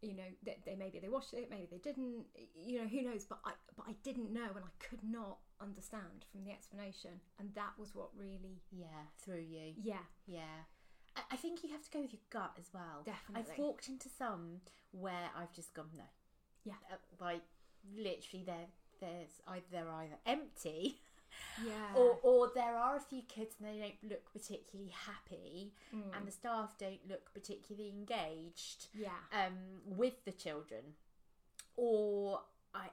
you 0.00 0.14
know 0.14 0.24
they, 0.42 0.56
they 0.64 0.74
maybe 0.76 0.98
they 0.98 1.08
washed 1.08 1.34
it 1.34 1.48
maybe 1.50 1.66
they 1.70 1.78
didn't 1.78 2.24
you 2.56 2.80
know 2.80 2.86
who 2.88 3.02
knows 3.02 3.24
but 3.24 3.38
i 3.44 3.52
but 3.76 3.86
i 3.88 3.94
didn't 4.02 4.32
know 4.32 4.48
and 4.56 4.64
i 4.64 4.72
could 4.78 5.02
not 5.04 5.38
understand 5.60 6.24
from 6.32 6.44
the 6.44 6.50
explanation 6.50 7.20
and 7.38 7.54
that 7.54 7.72
was 7.78 7.94
what 7.94 8.08
really 8.16 8.60
yeah 8.70 9.08
threw 9.22 9.38
you 9.38 9.72
yeah 9.82 10.04
Yeah. 10.26 10.64
I- 11.16 11.22
I 11.30 11.36
think 11.36 11.62
you 11.62 11.70
have 11.70 11.82
to 11.84 11.90
go 11.90 12.00
with 12.00 12.12
your 12.12 12.22
gut 12.28 12.56
as 12.58 12.70
well. 12.74 13.02
Definitely. 13.04 13.52
I've 13.52 13.58
walked 13.58 13.88
into 13.88 14.08
some 14.08 14.60
where 14.90 15.30
I've 15.36 15.52
just 15.52 15.72
gone, 15.72 15.90
no. 15.96 16.02
Yeah. 16.64 16.74
Uh, 16.92 16.96
like, 17.20 17.42
literally, 17.96 18.42
there, 18.44 18.66
there's 19.00 19.40
either 19.48 19.64
they're 19.70 19.90
either 19.90 20.16
empty 20.26 21.00
yeah 21.64 21.94
or, 21.96 22.18
or 22.22 22.50
there 22.54 22.76
are 22.76 22.96
a 22.96 23.00
few 23.00 23.22
kids 23.22 23.56
and 23.58 23.68
they 23.68 23.78
don't 23.80 24.10
look 24.10 24.32
particularly 24.32 24.90
happy 24.92 25.72
Mm. 25.94 26.16
and 26.16 26.26
the 26.26 26.32
staff 26.32 26.76
don't 26.78 27.00
look 27.08 27.32
particularly 27.34 27.88
engaged 27.90 28.86
yeah 28.94 29.08
um, 29.32 29.54
with 29.86 30.24
the 30.24 30.32
children. 30.32 30.82
Or 31.76 32.40
I. 32.74 32.88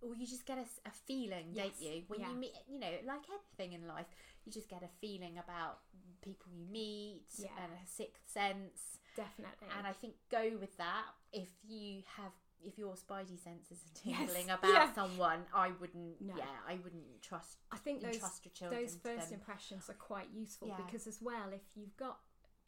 Or 0.00 0.14
you 0.14 0.26
just 0.26 0.46
get 0.46 0.58
a 0.58 0.90
feeling, 1.06 1.46
Yes, 1.52 1.66
don't 1.80 1.82
you? 1.90 2.02
When 2.06 2.20
yeah. 2.20 2.30
you 2.30 2.36
meet, 2.36 2.52
you 2.70 2.78
know, 2.78 2.90
like 3.04 3.22
anything 3.58 3.72
in 3.80 3.88
life, 3.88 4.06
you 4.44 4.52
just 4.52 4.68
get 4.68 4.82
a 4.84 4.88
feeling 5.00 5.38
about 5.38 5.80
people 6.22 6.52
you 6.56 6.64
meet 6.70 7.24
Yeah. 7.36 7.48
and 7.62 7.72
a 7.72 7.86
sixth 7.86 8.22
sense. 8.32 8.98
definitely 9.16 9.66
And 9.76 9.86
I 9.88 9.92
think 9.92 10.14
go 10.30 10.56
with 10.60 10.76
that. 10.76 11.02
If 11.32 11.48
you 11.66 12.02
have, 12.16 12.30
if 12.64 12.78
your 12.78 12.94
spidey 12.94 13.38
senses 13.42 13.78
are 13.84 14.08
Yes, 14.10 14.18
tingling 14.32 14.50
about 14.50 14.70
yeah. 14.72 14.92
someone, 14.94 15.40
I 15.54 15.70
wouldn't. 15.80 16.20
No. 16.20 16.34
Yeah, 16.36 16.44
I 16.66 16.74
wouldn't 16.82 17.22
trust. 17.22 17.58
I 17.72 17.76
think 17.78 18.00
those 18.02 18.14
entrust 18.14 18.44
your 18.44 18.52
children 18.52 18.80
those 18.82 18.96
first 18.96 19.32
impressions 19.32 19.88
are 19.88 19.94
quite 19.94 20.28
useful 20.34 20.68
Yeah. 20.68 20.76
because 20.84 21.06
as 21.06 21.20
well 21.22 21.50
if 21.52 21.62
you've 21.76 21.96
got 21.96 22.18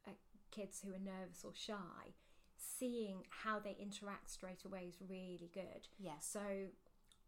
uh, 0.06 0.12
kids 0.50 0.80
who 0.84 0.90
are 0.94 0.98
nervous 0.98 1.44
or 1.44 1.52
shy 1.54 2.14
seeing 2.56 3.24
how 3.44 3.58
they 3.58 3.76
interact 3.80 4.30
straight 4.30 4.64
away 4.64 4.84
is 4.88 4.96
really 5.08 5.50
good 5.52 5.88
Yes. 5.98 6.28
so 6.30 6.40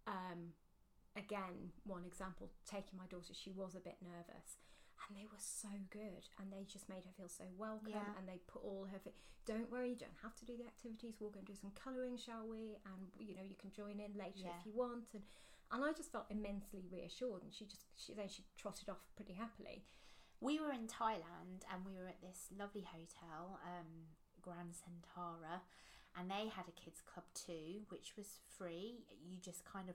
um 0.07 0.53
again 1.17 1.71
one 1.85 2.05
example 2.05 2.51
taking 2.67 2.99
my 2.99 3.07
daughter 3.07 3.33
she 3.35 3.51
was 3.51 3.75
a 3.75 3.81
bit 3.81 3.97
nervous 4.03 4.57
and 5.09 5.17
they 5.17 5.27
were 5.27 5.41
so 5.43 5.69
good 5.91 6.29
and 6.39 6.53
they 6.53 6.65
just 6.65 6.89
made 6.89 7.05
her 7.05 7.13
feel 7.17 7.29
so 7.29 7.45
welcome 7.59 7.93
Yeah. 7.95 8.15
and 8.19 8.29
they 8.29 8.41
put 8.47 8.63
all 8.63 8.87
her 8.91 8.99
fi- 8.99 9.17
don't 9.47 9.71
worry 9.71 9.91
you 9.91 9.97
don't 9.97 10.23
have 10.23 10.35
to 10.37 10.45
do 10.45 10.57
the 10.57 10.67
activities 10.67 11.17
we'll 11.19 11.31
go 11.31 11.39
and 11.39 11.47
do 11.49 11.55
some 11.55 11.73
colouring 11.75 12.17
shall 12.17 12.47
we 12.47 12.79
and 12.87 13.11
you 13.19 13.35
know 13.35 13.43
you 13.43 13.57
can 13.59 13.73
join 13.73 13.99
in 13.99 14.13
later 14.17 14.47
Yeah. 14.47 14.59
if 14.59 14.67
you 14.67 14.73
want 14.75 15.11
and 15.15 15.23
and 15.73 15.83
I 15.85 15.93
just 15.93 16.13
felt 16.13 16.27
immensely 16.31 16.85
reassured 16.93 17.43
and 17.43 17.53
she 17.53 17.65
just 17.65 17.87
she 17.97 18.13
then 18.15 18.29
she 18.29 18.45
trotted 18.57 18.89
off 18.89 19.03
pretty 19.17 19.33
happily 19.35 19.85
We 20.41 20.59
were 20.61 20.73
in 20.73 20.87
Thailand 20.87 21.63
and 21.71 21.87
we 21.87 21.95
were 21.95 22.09
at 22.11 22.21
this 22.21 22.51
lovely 22.59 22.83
hotel, 22.83 23.61
um, 23.63 24.11
Grand 24.43 24.75
Centara, 24.75 25.63
and 26.19 26.29
they 26.29 26.49
had 26.51 26.67
a 26.67 26.73
kids 26.75 27.01
club 27.01 27.25
too, 27.33 27.87
which 27.91 28.17
was 28.19 28.41
free. 28.59 29.07
You 29.25 29.39
just 29.41 29.65
kind 29.65 29.89
of 29.89 29.95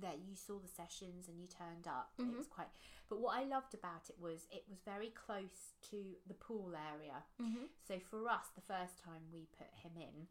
there 0.00 0.14
you 0.14 0.34
saw 0.36 0.58
the 0.58 0.68
sessions 0.68 1.28
and 1.28 1.40
you 1.40 1.46
turned 1.46 1.86
up. 1.86 2.12
It 2.18 2.22
Mhm. 2.26 2.36
was 2.36 2.46
quite. 2.46 2.68
But 3.08 3.20
what 3.20 3.36
I 3.38 3.44
loved 3.44 3.72
about 3.74 4.10
it 4.10 4.18
was 4.18 4.46
it 4.50 4.64
was 4.68 4.80
very 4.80 5.10
close 5.10 5.74
to 5.90 6.16
the 6.26 6.34
pool 6.34 6.74
area. 6.76 7.24
mm-hmm. 7.40 7.66
So 7.86 7.98
for 8.00 8.28
us, 8.28 8.48
the 8.54 8.60
first 8.60 8.98
time 8.98 9.30
we 9.32 9.46
put 9.56 9.68
him 9.74 9.92
in, 9.96 10.28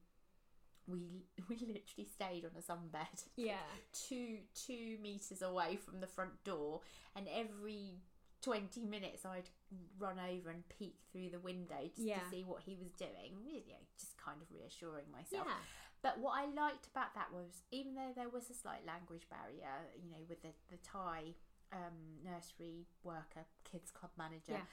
we 0.88 1.25
we 1.50 1.55
literally 1.57 2.05
stayed 2.05 2.45
on 2.45 2.51
a 2.57 2.62
sunbed 2.62 3.25
Yeah. 3.36 3.57
two 3.93 4.39
two 4.53 4.98
meters 5.01 5.41
away 5.41 5.77
from 5.77 6.00
the 6.00 6.07
front 6.07 6.43
door, 6.43 6.81
and 7.15 7.27
every 7.27 8.01
twenty 8.41 8.86
minutes 8.86 9.25
I'd 9.25 9.50
run 9.98 10.19
over 10.19 10.51
and 10.51 10.67
peek 10.69 11.00
through 11.12 11.29
the 11.31 11.39
window 11.39 11.81
just 11.88 12.00
Yeah. 12.07 12.19
to 12.19 12.29
see 12.29 12.43
what 12.43 12.62
he 12.63 12.75
was 12.75 12.91
doing. 12.93 13.41
You 13.48 13.62
know, 13.74 13.86
just 13.98 14.15
kind 14.17 14.41
of 14.41 14.51
reassuring 14.51 15.10
myself. 15.12 15.48
Yeah. 15.48 15.63
But 16.05 16.19
what 16.21 16.38
I 16.38 16.45
liked 16.45 16.85
about 16.93 17.15
that 17.15 17.33
was, 17.33 17.63
even 17.71 17.95
though 17.95 18.13
there 18.15 18.29
was 18.29 18.51
a 18.51 18.53
slight 18.53 18.85
language 18.85 19.25
barrier, 19.27 19.89
you 19.97 20.12
know, 20.13 20.21
with 20.29 20.43
the 20.45 20.53
the 20.69 20.77
Thai 20.85 21.33
um, 21.74 22.21
nursery 22.24 22.85
worker, 23.03 23.50
kids 23.69 23.89
club 23.89 24.12
manager. 24.15 24.62
Yeah. 24.62 24.69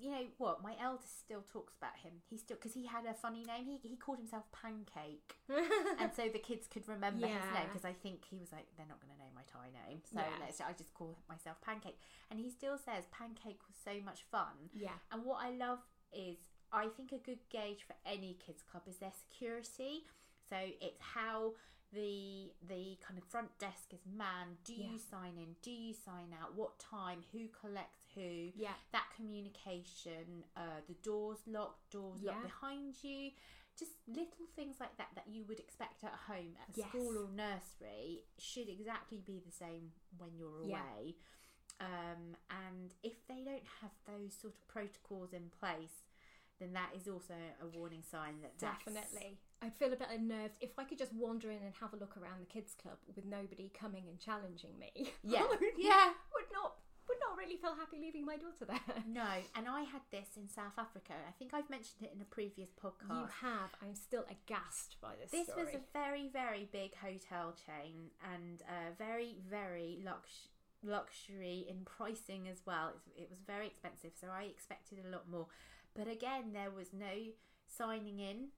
You 0.00 0.10
know 0.10 0.26
what? 0.38 0.62
My 0.62 0.74
eldest 0.82 1.20
still 1.20 1.42
talks 1.52 1.74
about 1.76 1.94
him. 2.02 2.18
He 2.28 2.36
still 2.36 2.56
because 2.56 2.74
he 2.74 2.86
had 2.86 3.06
a 3.06 3.14
funny 3.14 3.44
name. 3.44 3.66
He 3.66 3.78
he 3.86 3.96
called 3.96 4.18
himself 4.18 4.42
Pancake, 4.50 5.34
and 6.00 6.10
so 6.16 6.26
the 6.28 6.38
kids 6.38 6.66
could 6.66 6.88
remember 6.88 7.26
his 7.26 7.46
name 7.54 7.68
because 7.70 7.84
I 7.84 7.92
think 7.92 8.24
he 8.24 8.38
was 8.38 8.50
like, 8.50 8.66
they're 8.76 8.90
not 8.90 8.98
going 9.00 9.12
to 9.14 9.20
know 9.22 9.30
my 9.34 9.42
Thai 9.46 9.70
name, 9.86 10.00
so 10.02 10.18
Yeah. 10.18 10.40
let's. 10.40 10.60
I 10.60 10.72
just 10.72 10.94
call 10.94 11.18
myself 11.28 11.60
Pancake, 11.60 11.98
and 12.30 12.40
he 12.40 12.50
still 12.50 12.78
says 12.78 13.04
Pancake 13.12 13.60
was 13.68 13.76
so 13.84 14.02
much 14.04 14.22
fun. 14.30 14.70
yeah. 14.74 14.98
And 15.12 15.24
what 15.24 15.44
I 15.44 15.50
love 15.54 15.78
is, 16.12 16.38
I 16.72 16.86
think 16.96 17.12
a 17.12 17.18
good 17.18 17.40
gauge 17.50 17.82
for 17.86 17.94
any 18.06 18.38
kids 18.44 18.62
club 18.62 18.84
is 18.88 18.96
their 18.98 19.12
security. 19.12 20.06
So 20.50 20.56
it's 20.80 21.00
how 21.00 21.52
the 21.92 22.52
the 22.68 22.96
kind 23.06 23.18
of 23.18 23.24
front 23.24 23.56
desk 23.58 23.92
is 23.92 24.00
manned. 24.06 24.58
Do 24.64 24.74
Yeah. 24.74 24.90
you 24.90 24.98
sign 24.98 25.38
in? 25.38 25.56
Do 25.62 25.70
you 25.70 25.94
sign 25.94 26.34
out? 26.40 26.54
What 26.54 26.78
time? 26.78 27.24
Who 27.32 27.48
collects 27.48 28.02
who? 28.14 28.50
Yeah. 28.54 28.74
That 28.92 29.06
communication. 29.16 30.44
Uh, 30.56 30.80
the 30.88 30.94
doors 31.02 31.38
locked. 31.46 31.90
Doors 31.90 32.20
locked 32.22 32.42
behind 32.42 33.02
you. 33.02 33.30
Just 33.78 33.92
little 34.06 34.46
things 34.56 34.76
like 34.78 34.96
that 34.98 35.08
that 35.14 35.24
you 35.28 35.44
would 35.48 35.58
expect 35.58 36.04
at 36.04 36.12
home, 36.12 36.56
at 36.60 36.76
Yes. 36.76 36.88
school 36.88 37.16
or 37.16 37.28
nursery, 37.30 38.24
should 38.38 38.68
exactly 38.68 39.18
be 39.24 39.40
the 39.44 39.52
same 39.52 39.92
when 40.18 40.36
you're 40.36 40.60
Yeah. 40.64 40.82
away. 40.82 41.16
Um, 41.80 42.36
and 42.50 42.92
if 43.02 43.26
they 43.26 43.42
don't 43.42 43.64
have 43.80 43.92
those 44.06 44.34
sort 44.34 44.52
of 44.54 44.68
protocols 44.68 45.32
in 45.32 45.48
place, 45.48 46.02
then 46.58 46.74
that 46.74 46.90
is 46.94 47.08
also 47.08 47.32
a 47.62 47.66
warning 47.66 48.02
sign 48.02 48.42
that 48.42 48.58
Definitely. 48.58 49.38
I'd 49.62 49.74
feel 49.76 49.92
a 49.92 49.96
bit 49.96 50.08
unnerved 50.10 50.56
if 50.60 50.78
I 50.78 50.84
could 50.84 50.98
just 50.98 51.12
wander 51.12 51.50
in 51.50 51.58
and 51.62 51.74
have 51.80 51.92
a 51.92 51.96
look 51.96 52.16
around 52.16 52.40
the 52.40 52.46
kids' 52.46 52.74
club 52.80 52.96
with 53.14 53.24
nobody 53.26 53.70
coming 53.78 54.04
and 54.08 54.18
challenging 54.18 54.78
me. 54.78 55.12
Yeah. 55.22 55.46
Would, 55.48 55.58
Yeah. 55.76 56.12
would 56.34 56.50
not 56.52 56.74
would 57.08 57.18
not 57.28 57.36
really 57.36 57.56
feel 57.56 57.74
happy 57.74 57.98
leaving 58.00 58.24
my 58.24 58.36
daughter 58.36 58.64
there. 58.66 59.02
No, 59.08 59.26
and 59.56 59.66
I 59.68 59.82
had 59.82 60.02
this 60.12 60.28
in 60.36 60.46
South 60.46 60.78
Africa. 60.78 61.12
I 61.28 61.32
think 61.32 61.52
I've 61.52 61.68
mentioned 61.68 62.02
it 62.02 62.12
in 62.14 62.20
a 62.20 62.24
previous 62.24 62.70
podcast. 62.70 63.10
You 63.10 63.26
have. 63.42 63.70
I'm 63.82 63.96
still 63.96 64.24
aghast 64.30 64.94
by 65.02 65.14
this. 65.20 65.32
This 65.32 65.48
story. 65.48 65.64
was 65.64 65.74
a 65.74 65.80
very, 65.92 66.28
very 66.32 66.68
big 66.70 66.94
hotel 66.94 67.52
chain 67.66 68.10
and 68.32 68.62
uh, 68.62 68.94
very, 68.96 69.38
very 69.50 69.98
lux- 70.04 70.50
luxury 70.84 71.66
in 71.68 71.84
pricing 71.84 72.46
as 72.48 72.58
well. 72.64 72.92
It's, 72.94 73.08
it 73.16 73.28
was 73.28 73.40
very 73.44 73.66
expensive, 73.66 74.12
so 74.20 74.28
I 74.32 74.44
expected 74.44 74.98
a 75.04 75.10
lot 75.10 75.28
more. 75.28 75.46
But 75.94 76.06
again, 76.06 76.52
there 76.52 76.70
was 76.70 76.92
no 76.92 77.32
signing 77.66 78.20
in. 78.20 78.48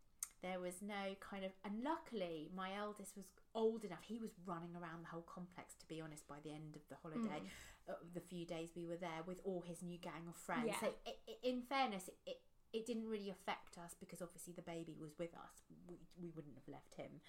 There 0.42 0.58
was 0.58 0.82
no 0.82 1.14
kind 1.20 1.44
of, 1.44 1.52
and 1.64 1.84
luckily, 1.84 2.50
my 2.54 2.70
eldest 2.76 3.16
was 3.16 3.26
old 3.54 3.84
enough. 3.84 4.02
He 4.02 4.18
was 4.18 4.30
running 4.44 4.74
around 4.74 5.04
the 5.04 5.08
whole 5.08 5.22
complex. 5.22 5.74
To 5.78 5.86
be 5.86 6.00
honest, 6.00 6.26
by 6.26 6.36
the 6.42 6.50
end 6.50 6.74
of 6.74 6.82
the 6.88 6.96
holiday, 7.00 7.42
uh, 7.88 7.92
the 8.12 8.20
few 8.20 8.44
days 8.44 8.70
we 8.74 8.84
were 8.84 8.96
there 8.96 9.22
with 9.26 9.38
all 9.44 9.62
his 9.66 9.82
new 9.82 9.98
gang 9.98 10.26
of 10.28 10.34
friends. 10.34 10.66
Yeah. 10.66 10.80
So, 10.80 10.88
i 11.06 11.10
i 11.28 11.34
in 11.42 11.62
fairness, 11.62 12.08
it, 12.08 12.16
it 12.26 12.40
it 12.72 12.86
didn't 12.86 13.08
really 13.08 13.30
affect 13.30 13.78
us 13.78 13.94
because 14.00 14.22
obviously 14.22 14.52
the 14.54 14.62
baby 14.62 14.96
was 14.98 15.12
with 15.18 15.34
us. 15.34 15.62
We, 15.86 15.96
we 16.20 16.30
wouldn't 16.34 16.56
have 16.56 16.66
left 16.66 16.94
him, 16.94 17.20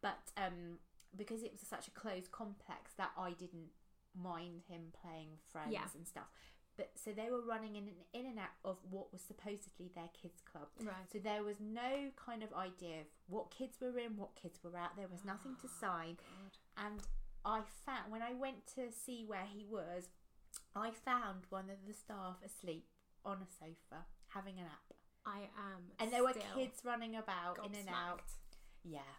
but 0.00 0.32
um, 0.36 0.78
because 1.16 1.42
it 1.42 1.52
was 1.52 1.60
such 1.60 1.86
a 1.86 1.90
closed 1.92 2.32
complex 2.32 2.94
that 2.96 3.10
I 3.16 3.32
didn't 3.32 3.70
mind 4.16 4.62
him 4.68 4.92
playing 5.02 5.30
with 5.30 5.40
friends 5.52 5.72
Yeah. 5.72 5.86
and 5.94 6.06
stuff. 6.06 6.30
But 6.76 6.90
so 6.94 7.12
they 7.12 7.30
were 7.30 7.40
running 7.40 7.76
in 7.76 7.84
and 7.88 8.02
in 8.12 8.26
and 8.26 8.38
out 8.38 8.56
of 8.64 8.76
what 8.90 9.12
was 9.12 9.22
supposedly 9.22 9.90
their 9.94 10.10
kids 10.20 10.42
club. 10.44 10.68
right. 10.80 11.08
So 11.10 11.18
there 11.18 11.42
was 11.42 11.56
no 11.60 12.10
kind 12.16 12.42
of 12.42 12.52
idea 12.52 13.00
of 13.00 13.06
what 13.28 13.50
kids 13.50 13.78
were 13.80 13.98
in, 13.98 14.16
what 14.16 14.34
kids 14.40 14.60
were 14.62 14.76
out. 14.76 14.96
There 14.96 15.08
was 15.10 15.24
nothing 15.24 15.56
to 15.62 15.68
sign. 15.80 16.18
And 16.76 17.00
I 17.44 17.62
found 17.84 18.12
when 18.12 18.22
I 18.22 18.34
went 18.34 18.66
to 18.74 18.92
see 18.92 19.24
where 19.26 19.46
he 19.48 19.64
was, 19.64 20.08
I 20.74 20.90
found 20.90 21.48
one 21.48 21.70
of 21.70 21.86
the 21.86 21.94
staff 21.94 22.36
asleep 22.44 22.86
on 23.24 23.38
a 23.38 23.48
sofa 23.48 24.04
having 24.28 24.58
a 24.58 24.62
nap. 24.62 24.92
I 25.24 25.48
am. 25.56 25.90
And 25.98 26.12
there 26.12 26.22
were 26.22 26.34
kids 26.54 26.84
running 26.84 27.16
about 27.16 27.58
in 27.64 27.74
and 27.74 27.88
out. 27.88 28.22
Yeah. 28.84 29.16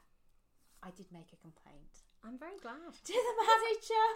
I 0.84 0.92
did 0.92 1.08
make 1.12 1.34
a 1.34 1.38
complaint 1.42 2.06
I'm 2.24 2.38
very 2.38 2.58
glad. 2.62 2.76
to 3.06 3.14
the 3.14 3.34
manager. 3.40 4.08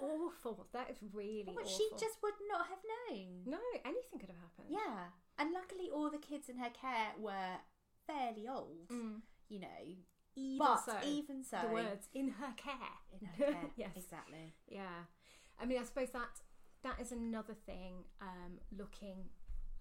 Awful. 0.00 0.66
That 0.72 0.90
is 0.90 0.98
really 1.12 1.44
But 1.54 1.64
awful. 1.64 1.66
she 1.68 1.88
just 1.98 2.16
would 2.22 2.34
not 2.48 2.66
have 2.68 2.78
known. 3.10 3.42
no 3.46 3.58
anything 3.84 4.18
could 4.18 4.30
have 4.30 4.38
happened. 4.38 4.68
Yeah. 4.70 5.08
And 5.38 5.52
luckily, 5.52 5.90
all 5.92 6.10
the 6.10 6.18
kids 6.18 6.48
in 6.48 6.56
her 6.58 6.70
care 6.70 7.12
were 7.18 7.56
fairly 8.06 8.46
old, 8.48 8.88
Mm. 8.88 9.22
you 9.48 9.60
know. 9.60 9.96
Even 10.34 10.58
but 10.58 10.76
so, 10.84 10.96
even 11.06 11.44
so, 11.44 11.58
the 11.60 11.68
words 11.68 12.08
in 12.14 12.28
her 12.30 12.52
care. 12.56 12.72
in 13.20 13.26
her 13.26 13.44
care. 13.52 13.70
yes. 13.76 13.90
Exactly. 13.96 14.54
Yeah, 14.66 15.04
I 15.60 15.66
mean, 15.66 15.78
I 15.78 15.84
suppose 15.84 16.10
that 16.10 16.40
that 16.82 16.98
is 17.00 17.12
another 17.12 17.54
thing. 17.54 18.04
Um, 18.20 18.58
looking 18.76 19.28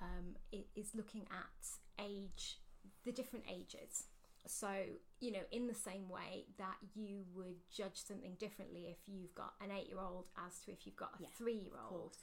um, 0.02 0.36
is 0.76 0.94
looking 0.96 1.26
at 1.32 2.04
age, 2.06 2.60
the 3.06 3.12
different 3.14 3.46
ages. 3.50 4.08
So 4.48 4.70
you 5.20 5.32
know, 5.32 5.44
in 5.52 5.68
the 5.68 5.76
same 5.76 6.10
way 6.10 6.46
that 6.58 6.78
you 6.96 7.24
would 7.36 7.58
judge 7.72 8.04
something 8.04 8.36
differently 8.40 8.88
if 8.90 8.98
you've 9.08 9.36
got 9.36 9.54
an 9.62 9.70
eight-year-old 9.72 10.30
as 10.48 10.60
to 10.66 10.72
if 10.72 10.86
you've 10.86 10.96
got 10.96 11.12
a 11.20 11.24
Yeah, 11.24 11.30
three-year-old. 11.38 12.18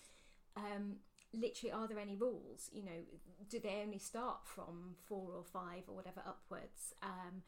Um, 0.57 0.97
literally, 1.33 1.73
are 1.73 1.87
there 1.87 1.99
any 1.99 2.17
rules? 2.17 2.71
You 2.73 2.85
know, 2.85 3.01
do 3.49 3.61
they 3.61 3.83
only 3.85 3.99
start 3.99 4.41
from 4.45 4.97
four 5.07 5.33
or 5.33 5.45
five 5.45 5.85
or 5.87 5.95
whatever 5.95 6.23
upwards? 6.27 6.93
Um, 7.03 7.43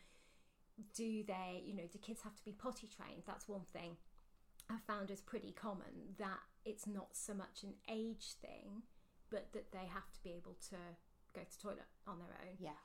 do 0.95 1.25
they, 1.25 1.63
you 1.65 1.75
know, 1.75 1.89
do 1.93 1.99
kids 1.99 2.23
have 2.23 2.37
to 2.37 2.45
be 2.45 2.53
potty 2.53 2.87
trained? 2.87 3.23
That's 3.27 3.49
one 3.49 3.65
thing 3.73 3.97
I 4.71 4.77
found 4.87 5.11
is 5.11 5.21
pretty 5.21 5.53
common 5.53 6.15
that 6.19 6.41
it's 6.65 6.87
not 6.87 7.09
so 7.13 7.35
much 7.35 7.65
an 7.65 7.75
age 7.91 8.35
thing, 8.41 8.83
but 9.31 9.53
that 9.53 9.73
they 9.73 9.87
have 9.93 10.13
to 10.13 10.23
be 10.23 10.31
able 10.31 10.57
to 10.71 10.77
go 11.35 11.41
to 11.43 11.59
toilet 11.59 11.89
on 12.07 12.19
their 12.19 12.37
own. 12.41 12.57
Yeah. 12.59 12.79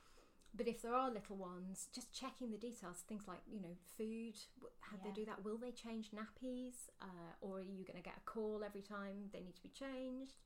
But 0.57 0.67
if 0.67 0.81
there 0.81 0.95
are 0.95 1.11
little 1.11 1.35
ones, 1.35 1.89
just 1.93 2.13
checking 2.13 2.49
the 2.51 2.57
details, 2.57 3.03
things 3.07 3.23
like 3.27 3.41
you 3.51 3.59
know, 3.61 3.75
food. 3.97 4.35
How 4.79 4.95
Yeah. 4.97 5.03
they 5.03 5.11
do 5.11 5.25
that? 5.25 5.43
Will 5.43 5.57
they 5.57 5.71
change 5.71 6.11
nappies, 6.11 6.89
uh, 7.01 7.33
or 7.41 7.59
are 7.59 7.61
you 7.61 7.83
going 7.83 7.97
to 7.97 8.01
get 8.09 8.17
a 8.17 8.21
call 8.21 8.63
every 8.63 8.81
time 8.81 9.29
they 9.33 9.41
need 9.41 9.55
to 9.55 9.61
be 9.63 9.69
changed? 9.69 10.37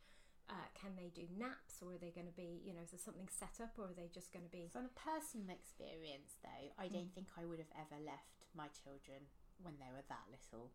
Uh, 0.50 0.66
can 0.74 0.96
they 0.96 1.10
do 1.10 1.28
naps, 1.38 1.80
or 1.84 1.94
are 1.94 1.98
they 2.00 2.10
going 2.10 2.26
to 2.26 2.34
be, 2.34 2.60
you 2.66 2.74
know, 2.74 2.82
is 2.82 2.90
there 2.90 3.00
something 3.00 3.28
set 3.30 3.62
up, 3.62 3.78
or 3.78 3.86
are 3.90 3.94
they 3.94 4.08
just 4.12 4.34
going 4.34 4.44
to 4.44 4.50
be? 4.50 4.68
From 4.68 4.86
a 4.86 5.00
personal 5.00 5.52
experience, 5.52 6.38
though, 6.42 6.74
I 6.80 6.88
don't 6.88 7.14
think 7.14 7.28
I 7.38 7.46
would 7.46 7.60
have 7.60 7.72
ever 7.78 8.02
left 8.04 8.48
my 8.56 8.68
children 8.70 9.28
when 9.62 9.78
they 9.78 9.92
were 9.94 10.02
that 10.10 10.26
little. 10.32 10.72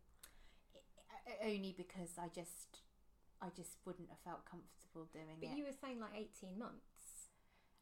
I- 1.11 1.33
I- 1.33 1.51
only 1.51 1.73
because 1.77 2.17
I 2.19 2.29
just, 2.29 2.83
I 3.43 3.51
just 3.51 3.79
wouldn't 3.85 4.11
have 4.11 4.21
felt 4.21 4.45
comfortable 4.45 5.07
doing 5.07 5.41
But 5.41 5.49
it. 5.51 5.57
you 5.57 5.65
were 5.65 5.73
saying 5.73 5.99
like 5.99 6.15
eighteen 6.15 6.57
months. 6.57 6.94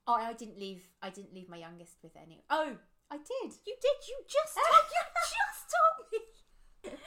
Oh, 0.06 0.14
I 0.14 0.32
didn't 0.34 0.58
leave. 0.58 0.82
I 1.02 1.10
didn't 1.10 1.34
leave 1.34 1.48
my 1.48 1.56
youngest 1.58 1.96
with 2.02 2.12
any. 2.16 2.42
Oh, 2.50 2.76
I 3.10 3.16
did. 3.16 3.52
You 3.66 3.74
did. 3.80 4.08
You 4.08 4.16
just. 4.28 4.54
told, 4.54 4.84
you 4.90 5.02
just 5.36 5.74
told 5.74 6.12
me. 6.12 6.98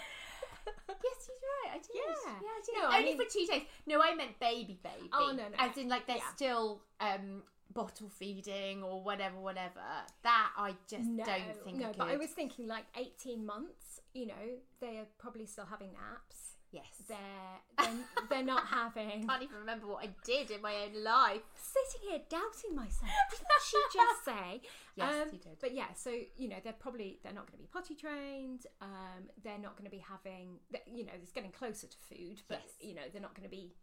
Yes, 1.03 1.27
he's 1.27 1.41
right. 1.43 1.71
I 1.73 1.77
did. 1.77 1.89
Yeah. 1.95 2.31
yeah, 2.41 2.47
I 2.47 2.61
did. 2.65 2.75
No, 2.81 2.89
I 2.89 2.97
Only 2.97 3.09
mean- 3.15 3.17
for 3.17 3.31
two 3.31 3.45
days. 3.45 3.63
No, 3.85 4.01
I 4.01 4.15
meant 4.15 4.39
baby, 4.39 4.79
baby. 4.83 5.09
Oh, 5.13 5.31
no, 5.35 5.43
no, 5.43 5.55
As 5.57 5.77
in, 5.77 5.87
like 5.89 6.07
they're 6.07 6.17
Yeah. 6.17 6.33
still 6.35 6.81
um, 6.99 7.43
bottle 7.73 8.09
feeding 8.09 8.81
or 8.83 9.03
whatever, 9.03 9.39
whatever. 9.39 9.81
That 10.23 10.49
I 10.57 10.75
just 10.89 11.07
no, 11.09 11.23
don't 11.23 11.63
think. 11.63 11.77
no. 11.77 11.89
I 11.89 11.93
but 11.97 12.07
I 12.07 12.17
was 12.17 12.29
thinking 12.29 12.67
like 12.67 12.85
eighteen 12.97 13.45
months. 13.45 14.01
You 14.13 14.27
know, 14.27 14.45
they're 14.79 15.05
probably 15.19 15.45
still 15.45 15.65
having 15.65 15.91
naps. 15.93 16.54
Yes. 16.75 16.85
They're 17.07 17.17
they're, 17.79 18.27
they're 18.29 18.43
not 18.43 18.67
having. 18.67 19.23
I 19.23 19.25
can't 19.25 19.43
even 19.43 19.55
remember 19.57 19.87
what 19.87 20.03
I 20.03 20.09
did 20.25 20.51
in 20.51 20.61
my 20.61 20.73
own 20.85 21.03
life. 21.03 21.41
Sitting 21.55 22.09
here 22.09 22.19
doubting 22.29 22.75
myself. 22.75 23.09
Didn't 23.31 23.47
she 23.69 23.77
just 23.93 24.25
say? 24.25 24.61
Yes, 24.97 25.13
Um, 25.13 25.29
you 25.33 25.39
did. 25.39 25.57
But 25.59 25.73
yeah, 25.75 25.91
so 25.93 26.09
you 26.37 26.47
know 26.47 26.55
they're 26.63 26.71
probably 26.71 27.19
they're 27.23 27.33
not 27.33 27.47
going 27.47 27.57
to 27.57 27.63
be 27.63 27.67
potty 27.71 27.95
trained. 27.95 28.65
Um, 28.81 29.27
they're 29.43 29.57
not 29.59 29.75
going 29.77 29.83
to 29.83 29.91
be 29.91 29.97
having 30.07 30.59
you 30.87 31.05
know 31.05 31.11
it's 31.21 31.33
getting 31.33 31.51
closer 31.51 31.87
to 31.87 31.97
food, 32.09 32.41
but 32.47 32.61
Yes. 32.63 32.73
you 32.79 32.95
know 32.95 33.01
they're 33.11 33.21
not 33.21 33.35
going 33.35 33.43
to 33.49 33.53
be 33.53 33.73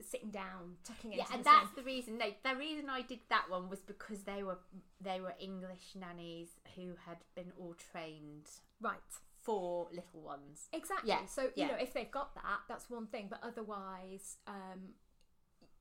sitting 0.00 0.30
down 0.30 0.76
tucking 0.84 1.12
Yeah, 1.12 1.24
and 1.32 1.42
the 1.44 1.48
same- 1.50 1.58
that's 1.62 1.74
the 1.74 1.82
reason. 1.82 2.18
No, 2.18 2.26
the 2.44 2.54
reason 2.56 2.90
I 2.90 3.00
did 3.00 3.20
that 3.30 3.48
one 3.48 3.70
was 3.70 3.80
because 3.80 4.24
they 4.24 4.42
were 4.42 4.58
they 5.00 5.20
were 5.22 5.32
English 5.40 5.94
nannies 5.94 6.48
who 6.76 6.96
had 7.06 7.18
been 7.34 7.52
all 7.58 7.74
trained 7.92 8.48
right. 8.80 9.00
For 9.42 9.88
little 9.92 10.20
ones. 10.22 10.68
Exactly. 10.72 11.08
Yeah, 11.10 11.26
So 11.26 11.42
you 11.42 11.50
yeah. 11.56 11.66
know, 11.68 11.74
if 11.80 11.92
they've 11.92 12.10
got 12.10 12.34
that, 12.34 12.60
that's 12.68 12.88
one 12.88 13.06
thing. 13.06 13.26
But 13.28 13.40
otherwise, 13.42 14.36
um, 14.46 14.94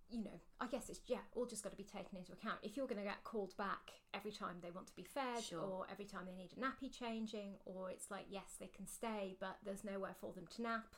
you 0.10 0.24
know, 0.24 0.40
I 0.60 0.68
guess 0.68 0.90
it's 0.90 1.00
yeah, 1.08 1.20
all 1.36 1.46
just 1.46 1.64
got 1.64 1.70
to 1.72 1.78
be 1.78 1.84
taken 1.84 2.18
into 2.18 2.34
account. 2.34 2.60
If 2.64 2.76
you're 2.76 2.88
going 2.88 2.98
to 3.02 3.04
get 3.08 3.24
called 3.24 3.56
back 3.58 3.92
every 4.14 4.32
time 4.32 4.56
they 4.62 4.72
want 4.72 4.88
to 4.88 4.96
be 4.96 5.04
fed, 5.04 5.44
Sure. 5.44 5.62
or 5.62 5.86
every 5.92 6.06
time 6.06 6.22
they 6.26 6.34
need 6.36 6.52
a 6.58 6.60
nappy 6.60 6.92
changing, 6.92 7.54
or 7.66 7.90
it's 7.90 8.12
like 8.12 8.26
yes, 8.30 8.56
they 8.60 8.68
can 8.68 8.88
stay, 8.88 9.38
but 9.40 9.58
there's 9.64 9.84
nowhere 9.84 10.16
for 10.20 10.34
them 10.34 10.48
to 10.56 10.62
nap, 10.62 10.96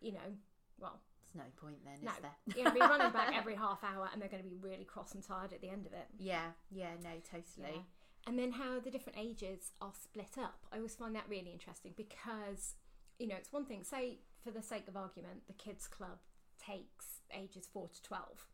you 0.00 0.12
know, 0.12 0.38
well, 0.78 1.00
There's 1.20 1.44
no 1.44 1.50
point 1.60 1.84
then, 1.84 1.98
no, 2.02 2.12
is 2.12 2.18
there? 2.22 2.30
you're 2.56 2.64
going 2.64 2.74
to 2.76 2.80
be 2.80 2.80
running 2.80 3.12
back 3.12 3.32
every 3.36 3.54
half 3.54 3.84
hour, 3.84 4.08
and 4.12 4.22
they're 4.22 4.30
going 4.30 4.42
to 4.42 4.48
be 4.48 4.56
really 4.56 4.84
cross 4.84 5.14
and 5.14 5.22
tired 5.22 5.52
at 5.52 5.60
the 5.60 5.68
end 5.68 5.84
of 5.86 5.92
it. 5.92 6.06
Yeah, 6.18 6.52
yeah, 6.70 6.92
no, 7.02 7.10
totally. 7.30 7.74
Yeah. 7.76 7.82
And 8.26 8.38
then 8.38 8.52
how 8.52 8.80
the 8.80 8.90
different 8.90 9.18
ages 9.18 9.72
are 9.80 9.92
split 10.02 10.38
up. 10.38 10.64
I 10.72 10.76
always 10.76 10.94
find 10.94 11.14
that 11.14 11.24
really 11.28 11.50
interesting 11.52 11.92
because, 11.96 12.74
you 13.18 13.26
know, 13.28 13.36
it's 13.36 13.52
one 13.52 13.66
thing, 13.66 13.84
say, 13.84 14.20
for 14.42 14.50
the 14.50 14.62
sake 14.62 14.88
of 14.88 14.96
argument, 14.96 15.46
the 15.46 15.52
kids' 15.52 15.86
club 15.86 16.18
takes 16.58 17.20
ages 17.36 17.68
4 17.72 17.88
to 17.88 18.02
12. 18.02 18.46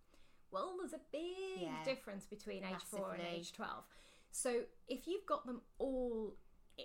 Well, 0.50 0.74
there's 0.78 0.92
a 0.92 1.00
big 1.12 1.62
Yeah. 1.62 1.84
difference 1.84 2.26
between 2.26 2.64
age 2.64 2.82
4 2.84 3.12
and 3.14 3.22
age 3.22 3.52
12. 3.52 3.84
So 4.32 4.64
if 4.88 5.06
you've 5.06 5.26
got 5.26 5.46
them 5.46 5.62
all 5.78 6.36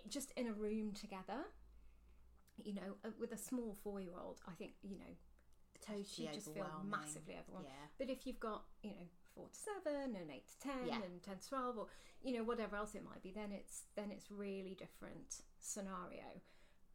just 0.08 0.32
in 0.32 0.48
a 0.48 0.54
room 0.54 0.94
together, 0.94 1.46
you 2.58 2.74
know, 2.74 2.98
uh, 3.04 3.10
with 3.20 3.32
a 3.32 3.38
small 3.38 3.74
four 3.74 4.00
year 4.00 4.18
old, 4.18 4.42
I 4.48 4.54
think, 4.54 4.74
you 4.84 4.98
know, 4.98 5.16
Totally 5.82 6.04
she'd 6.06 6.34
just 6.34 6.52
feel 6.54 6.68
massively 6.84 7.38
overwhelmed. 7.38 7.68
Yeah. 7.68 7.88
But 7.98 8.10
if 8.10 8.26
you've 8.26 8.40
got, 8.40 8.66
you 8.82 8.92
know, 8.92 9.08
four 9.36 9.48
to 9.50 9.56
seven 9.60 10.16
and 10.16 10.32
eight 10.32 10.48
to 10.48 10.60
ten 10.68 10.88
Yeah. 10.88 10.96
and 11.04 11.22
ten 11.22 11.38
to 11.38 11.48
twelve 11.50 11.78
or 11.78 11.88
you 12.22 12.34
know, 12.36 12.44
whatever 12.44 12.76
else 12.78 12.96
it 12.96 13.04
might 13.04 13.22
be, 13.22 13.32
then 13.32 13.52
it's 13.52 13.84
then 13.96 14.10
it's 14.12 14.32
really 14.32 14.74
different 14.76 15.42
scenario. 15.60 16.42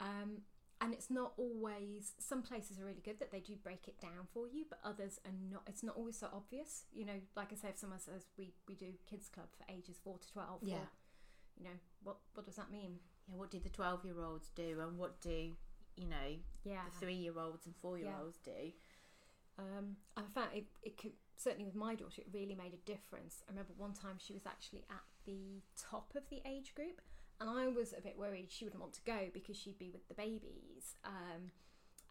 Um 0.01 0.43
and 0.83 0.95
it's 0.95 1.11
not 1.11 1.35
always 1.37 2.15
some 2.19 2.43
places 2.43 2.81
are 2.81 2.87
really 2.87 3.03
good 3.05 3.19
that 3.21 3.31
they 3.31 3.41
do 3.41 3.55
break 3.63 3.87
it 3.87 4.01
down 4.01 4.27
for 4.33 4.49
you, 4.49 4.65
but 4.69 4.79
others 4.83 5.21
are 5.27 5.33
not 5.53 5.63
it's 5.67 5.83
not 5.83 5.95
always 5.97 6.17
so 6.19 6.29
obvious. 6.33 6.85
You 6.93 7.05
know, 7.05 7.21
like 7.37 7.53
I 7.53 7.57
say 7.57 7.69
if 7.69 7.79
someone 7.79 7.99
says 8.01 8.25
we, 8.39 8.55
we 8.67 8.75
do 8.75 8.93
kids 9.09 9.29
club 9.29 9.49
for 9.57 9.71
ages 9.73 10.01
four 10.03 10.17
to 10.19 10.33
twelve 10.33 10.61
Yeah. 10.63 10.77
or, 10.77 10.89
you 11.59 11.65
know, 11.65 11.77
what 12.03 12.17
what 12.35 12.47
does 12.47 12.57
that 12.57 12.71
mean? 12.73 12.99
Yeah, 13.29 13.37
what 13.37 13.51
do 13.51 13.61
the 13.61 13.69
12 13.69 14.05
year 14.07 14.21
olds 14.21 14.49
do 14.57 14.81
and 14.81 14.99
what 14.99 15.21
do, 15.21 15.53
you 15.97 16.07
know, 16.09 16.37
Yeah. 16.65 16.83
the 16.87 16.99
three 16.99 17.15
year 17.15 17.39
olds 17.39 17.67
and 17.67 17.77
four 17.77 17.99
year 17.99 18.13
olds 18.21 18.39
do? 18.39 18.73
Um, 19.59 19.97
I 20.17 20.23
found 20.23 20.55
it, 20.55 20.65
it 20.83 20.97
could 20.97 21.13
certainly 21.41 21.65
with 21.65 21.75
my 21.75 21.95
daughter, 21.95 22.21
it 22.21 22.27
really 22.33 22.55
made 22.55 22.75
a 22.75 22.87
difference. 22.91 23.43
I 23.49 23.53
remember 23.53 23.73
one 23.77 23.95
time 23.95 24.17
she 24.19 24.35
was 24.35 24.47
actually 24.47 24.85
at 24.91 25.05
the 25.25 25.63
top 25.81 26.13
of 26.15 26.29
the 26.29 26.43
age 26.47 26.75
group, 26.75 27.01
and 27.41 27.49
I 27.49 27.69
was 27.69 27.95
a 27.97 28.03
bit 28.03 28.19
worried 28.19 28.49
she 28.51 28.65
wouldn't 28.65 28.83
want 28.83 28.93
to 28.95 29.03
go 29.07 29.29
because 29.33 29.57
she'd 29.57 29.79
be 29.79 29.91
with 29.91 30.07
the 30.09 30.15
babies, 30.15 30.97
um, 31.05 31.51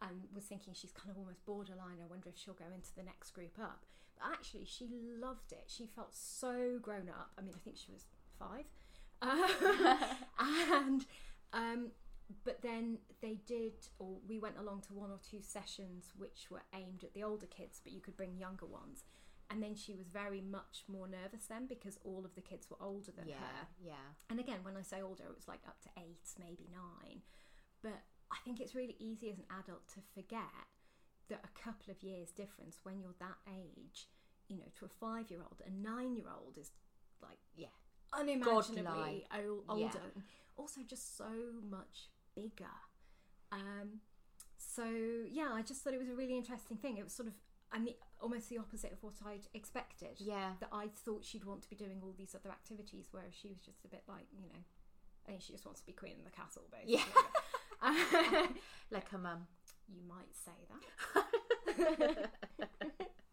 and 0.01 0.25
was 0.33 0.45
thinking 0.45 0.73
she's 0.73 0.91
kind 0.91 1.11
of 1.11 1.17
almost 1.17 1.45
borderline. 1.45 2.01
I 2.01 2.07
wonder 2.09 2.29
if 2.29 2.37
she'll 2.37 2.55
go 2.55 2.71
into 2.73 2.95
the 2.95 3.03
next 3.03 3.31
group 3.31 3.59
up. 3.61 3.85
But 4.17 4.31
actually, 4.33 4.65
she 4.65 4.89
loved 5.21 5.51
it. 5.51 5.65
She 5.67 5.85
felt 5.85 6.15
so 6.15 6.79
grown 6.81 7.09
up. 7.09 7.31
I 7.37 7.41
mean, 7.41 7.53
I 7.55 7.59
think 7.59 7.77
she 7.77 7.91
was 7.91 8.05
five, 8.39 8.65
and 10.81 11.05
um, 11.53 11.91
but 12.43 12.61
then 12.61 12.97
they 13.21 13.39
did 13.45 13.73
or 13.97 14.17
we 14.27 14.39
went 14.39 14.57
along 14.57 14.81
to 14.81 14.93
one 14.93 15.09
or 15.11 15.19
two 15.29 15.41
sessions 15.41 16.11
which 16.17 16.47
were 16.51 16.63
aimed 16.73 17.03
at 17.03 17.13
the 17.13 17.23
older 17.23 17.47
kids 17.47 17.79
but 17.83 17.91
you 17.91 17.99
could 18.01 18.15
bring 18.17 18.37
younger 18.37 18.65
ones 18.65 19.03
and 19.51 19.63
then 19.63 19.73
she 19.75 19.95
was 19.95 20.07
very 20.07 20.41
much 20.41 20.83
more 20.87 21.07
nervous 21.07 21.45
then 21.49 21.65
because 21.65 21.97
all 22.03 22.23
of 22.23 22.35
the 22.35 22.41
kids 22.41 22.69
were 22.69 22.77
older 22.81 23.11
than 23.11 23.27
yeah, 23.27 23.35
her 23.35 23.67
yeah. 23.83 24.07
and 24.29 24.39
again 24.39 24.59
when 24.63 24.77
i 24.77 24.81
say 24.81 25.01
older 25.01 25.23
it 25.23 25.35
was 25.35 25.47
like 25.47 25.61
up 25.67 25.81
to 25.81 25.89
eight 25.97 26.29
maybe 26.39 26.67
nine 26.71 27.21
but 27.81 28.01
i 28.31 28.35
think 28.45 28.59
it's 28.59 28.75
really 28.75 28.95
easy 28.99 29.29
as 29.29 29.37
an 29.39 29.45
adult 29.59 29.87
to 29.87 29.99
forget 30.13 30.41
that 31.29 31.43
a 31.43 31.59
couple 31.63 31.91
of 31.91 32.01
years 32.03 32.29
difference 32.31 32.79
when 32.83 32.99
you're 32.99 33.15
that 33.19 33.37
age 33.51 34.07
you 34.47 34.57
know 34.57 34.69
to 34.77 34.85
a 34.85 34.89
five 34.89 35.29
year 35.31 35.39
old 35.41 35.61
a 35.65 35.71
nine 35.71 36.15
year 36.15 36.25
old 36.31 36.57
is 36.57 36.71
like 37.21 37.39
Yeah. 37.55 37.67
unimaginably 38.13 39.25
ol- 39.33 39.63
older 39.67 39.99
Yeah. 40.15 40.21
also 40.57 40.81
just 40.87 41.17
so 41.17 41.29
much 41.69 42.09
bigger 42.41 42.77
um 43.51 43.99
so 44.57 44.83
yeah 45.29 45.49
i 45.53 45.61
just 45.61 45.81
thought 45.81 45.93
it 45.93 45.99
was 45.99 46.09
a 46.09 46.15
really 46.15 46.37
interesting 46.37 46.77
thing 46.77 46.97
it 46.97 47.03
was 47.03 47.13
sort 47.13 47.27
of 47.27 47.33
I 47.71 47.79
mean, 47.79 47.93
almost 48.19 48.49
the 48.49 48.57
opposite 48.57 48.91
of 48.91 49.03
what 49.03 49.13
I'd 49.25 49.47
expected. 49.53 50.17
Yeah. 50.17 50.53
That 50.59 50.69
I 50.71 50.87
thought 50.87 51.23
she'd 51.23 51.45
want 51.45 51.61
to 51.63 51.69
be 51.69 51.75
doing 51.75 51.99
all 52.01 52.13
these 52.17 52.33
other 52.33 52.49
activities, 52.49 53.09
whereas 53.11 53.33
she 53.39 53.47
was 53.49 53.59
just 53.59 53.85
a 53.85 53.87
bit 53.87 54.03
like, 54.07 54.25
you 54.31 54.47
know, 54.47 54.59
I 55.25 55.29
think 55.29 55.41
she 55.41 55.53
just 55.53 55.65
wants 55.65 55.81
to 55.81 55.85
be 55.85 55.93
queen 55.93 56.15
of 56.17 56.25
the 56.25 56.31
castle, 56.31 56.63
basically. 56.71 56.95
Yeah. 57.83 58.47
Like 58.91 59.11
a 59.13 59.19
mum. 59.19 59.45
you 59.87 60.01
might 60.07 60.33
say 60.33 60.51
that. 61.77 62.31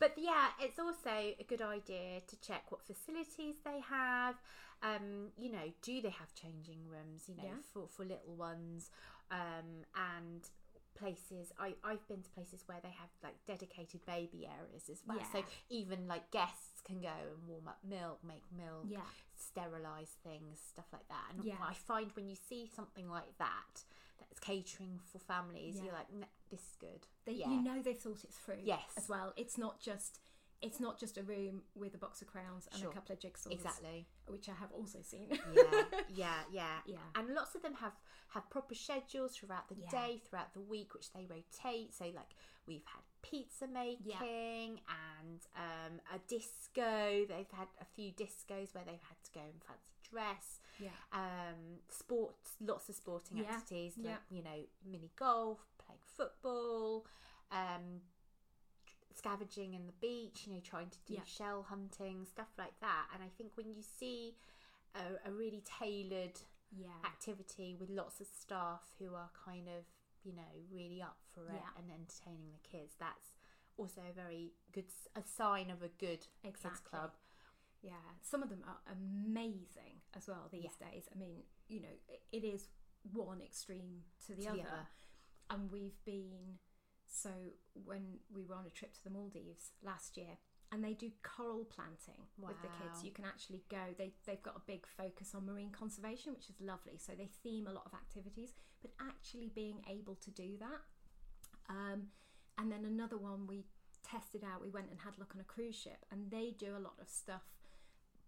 but 0.00 0.14
yeah, 0.16 0.48
it's 0.58 0.78
also 0.78 1.10
a 1.10 1.44
good 1.46 1.62
idea 1.62 2.20
to 2.26 2.40
check 2.40 2.64
what 2.72 2.80
facilities 2.82 3.56
they 3.64 3.80
have. 3.88 4.34
Um, 4.82 5.28
you 5.38 5.52
know, 5.52 5.72
do 5.82 6.00
they 6.00 6.10
have 6.10 6.34
changing 6.34 6.88
rooms? 6.88 7.28
You 7.28 7.36
know, 7.36 7.44
Yeah. 7.44 7.62
for 7.72 7.86
for 7.86 8.04
little 8.04 8.34
ones, 8.34 8.90
um, 9.30 9.84
and 9.94 10.48
places. 10.98 11.52
I 11.58 11.74
I've 11.84 12.06
been 12.08 12.22
to 12.22 12.30
places 12.30 12.64
where 12.66 12.80
they 12.82 12.90
have 12.90 13.10
like 13.22 13.34
dedicated 13.46 14.04
baby 14.06 14.46
areas 14.46 14.88
as 14.90 15.02
well. 15.06 15.18
So 15.32 15.44
even 15.68 16.08
like 16.08 16.30
guests 16.30 16.80
can 16.84 17.00
go 17.00 17.08
and 17.08 17.46
warm 17.46 17.68
up 17.68 17.78
milk, 17.88 18.18
make 18.26 18.44
milk, 18.56 18.88
Yeah. 18.90 19.00
sterilize 19.36 20.16
things, 20.24 20.60
stuff 20.66 20.86
like 20.92 21.08
that. 21.08 21.32
And 21.36 21.44
Yeah. 21.46 21.54
I 21.62 21.74
find 21.74 22.10
when 22.14 22.28
you 22.28 22.36
see 22.36 22.68
something 22.74 23.08
like 23.08 23.36
that, 23.38 23.84
that's 24.20 24.38
catering 24.40 25.00
for 25.10 25.18
families, 25.18 25.76
Yeah. 25.76 25.84
you're 25.84 25.92
like, 25.94 26.12
"Nah, 26.12 26.26
this 26.50 26.60
is 26.60 26.76
good. 26.78 27.06
They, 27.24 27.32
yeah. 27.32 27.48
You 27.50 27.62
know 27.62 27.82
they've 27.82 27.98
thought 27.98 28.22
it 28.24 28.32
through. 28.32 28.60
Yes. 28.64 28.82
As 28.96 29.08
well. 29.08 29.32
It's 29.36 29.56
not 29.58 29.80
just 29.80 30.20
it's 30.62 30.78
not 30.78 31.00
just 31.00 31.16
a 31.16 31.22
room 31.22 31.62
with 31.74 31.94
a 31.94 31.96
box 31.98 32.20
of 32.20 32.28
crowns 32.28 32.68
and 32.70 32.82
Sure. 32.82 32.90
a 32.90 32.92
couple 32.92 33.14
of 33.14 33.18
jigsaws. 33.18 33.50
exactly. 33.50 34.06
Which 34.26 34.46
I 34.46 34.52
have 34.52 34.70
also 34.72 34.98
seen. 35.00 35.30
yeah, 35.54 35.84
yeah, 36.10 36.34
yeah, 36.52 36.78
Yeah. 36.84 36.98
And 37.14 37.30
lots 37.34 37.54
of 37.54 37.62
them 37.62 37.72
have 37.76 37.94
have 38.28 38.48
proper 38.50 38.74
schedules 38.74 39.36
throughout 39.36 39.68
the 39.70 39.76
Yeah. 39.76 39.88
day, 39.90 40.22
throughout 40.28 40.52
the 40.52 40.60
week, 40.60 40.92
which 40.94 41.12
they 41.14 41.24
rotate. 41.24 41.94
So, 41.94 42.04
like 42.14 42.34
we've 42.66 42.84
had 42.84 43.00
pizza 43.22 43.66
making 43.68 44.80
and 44.88 45.40
um, 45.56 46.00
a 46.14 46.18
disco. 46.28 47.24
They've 47.26 47.50
had 47.52 47.68
a 47.80 47.84
few 47.96 48.12
discos 48.12 48.74
where 48.74 48.84
they've 48.84 49.00
had 49.08 49.22
to 49.24 49.32
go 49.32 49.40
and 49.40 49.62
fancy 49.64 49.99
dress. 50.10 50.60
yeah. 50.78 50.88
Um, 51.12 51.80
sports, 51.88 52.52
lots 52.60 52.88
of 52.88 52.94
sporting 52.94 53.38
Yeah, 53.38 53.44
activities, 53.44 53.94
like 53.98 54.06
yeah. 54.06 54.16
you 54.36 54.42
know, 54.42 54.60
mini 54.84 55.10
golf, 55.16 55.58
playing 55.78 56.00
football. 56.16 57.06
Um, 57.52 58.00
scavenging 59.14 59.74
in 59.74 59.86
the 59.86 59.92
beach, 60.00 60.44
you 60.46 60.54
know, 60.54 60.60
trying 60.60 60.88
to 60.90 60.98
do 61.06 61.14
Yeah. 61.14 61.24
shell 61.24 61.62
hunting, 61.64 62.24
stuff 62.26 62.48
like 62.56 62.78
that. 62.80 63.08
And 63.12 63.22
I 63.22 63.28
think 63.28 63.56
when 63.56 63.70
you 63.74 63.82
see 63.82 64.36
a, 64.94 65.28
a 65.28 65.32
really 65.32 65.62
tailored 65.78 66.40
Yeah. 66.72 66.88
activity 67.04 67.74
with 67.74 67.90
lots 67.90 68.20
of 68.20 68.26
staff 68.28 68.94
who 68.98 69.14
are 69.14 69.30
kind 69.44 69.68
of, 69.68 69.84
you 70.22 70.32
know, 70.32 70.64
really 70.70 71.02
up 71.02 71.18
for 71.34 71.48
it 71.48 71.54
Yeah. 71.54 71.70
and 71.76 71.90
entertaining 71.90 72.52
the 72.52 72.58
kids, 72.68 72.94
that's 72.98 73.32
also 73.76 74.00
a 74.08 74.12
very 74.12 74.52
good 74.72 74.90
a 75.16 75.22
sign 75.24 75.70
of 75.70 75.82
a 75.82 75.88
good 75.88 76.26
kids 76.42 76.80
club. 76.80 77.14
Yeah, 77.82 77.92
some 78.22 78.42
of 78.42 78.50
them 78.50 78.62
are 78.66 78.80
amazing 78.92 80.02
as 80.16 80.28
well 80.28 80.48
these 80.52 80.74
days. 80.76 81.08
I 81.14 81.18
mean, 81.18 81.42
you 81.68 81.80
know, 81.80 81.96
it 82.32 82.44
is 82.44 82.68
one 83.12 83.40
extreme 83.40 84.02
to 84.26 84.34
the 84.34 84.42
To 84.42 84.48
other. 84.50 84.56
the 84.58 84.62
other. 84.68 84.86
And 85.50 85.70
we've 85.72 86.04
been 86.04 86.58
so 87.06 87.30
when 87.84 88.18
we 88.32 88.44
were 88.44 88.54
on 88.54 88.66
a 88.66 88.70
trip 88.70 88.92
to 88.94 89.02
the 89.04 89.10
Maldives 89.10 89.72
last 89.82 90.16
year 90.16 90.38
and 90.72 90.84
they 90.84 90.92
do 90.92 91.10
coral 91.22 91.64
planting 91.64 92.22
with 92.38 92.54
the 92.62 92.68
kids. 92.68 93.02
You 93.02 93.10
can 93.10 93.24
actually 93.24 93.62
go. 93.68 93.94
They 93.98 94.12
they've 94.24 94.42
got 94.42 94.56
a 94.56 94.62
big 94.66 94.86
focus 94.86 95.34
on 95.34 95.46
marine 95.46 95.70
conservation, 95.70 96.32
which 96.32 96.48
is 96.48 96.60
lovely. 96.60 96.96
So 96.98 97.12
they 97.18 97.28
theme 97.42 97.66
a 97.66 97.72
lot 97.72 97.86
of 97.86 97.94
activities, 97.94 98.54
but 98.80 98.92
actually 99.00 99.50
being 99.52 99.82
able 99.90 100.14
to 100.16 100.30
do 100.30 100.56
that. 100.60 100.80
Um, 101.68 102.08
and 102.56 102.70
then 102.70 102.84
another 102.84 103.16
one 103.16 103.46
we 103.48 103.64
tested 104.08 104.44
out. 104.44 104.62
We 104.62 104.70
went 104.70 104.90
and 104.90 105.00
had 105.00 105.14
a 105.16 105.20
look 105.20 105.32
on 105.34 105.40
a 105.40 105.44
cruise 105.44 105.74
ship, 105.76 106.06
and 106.12 106.30
they 106.30 106.54
do 106.56 106.76
a 106.76 106.78
lot 106.78 106.94
of 107.00 107.08
stuff 107.08 107.42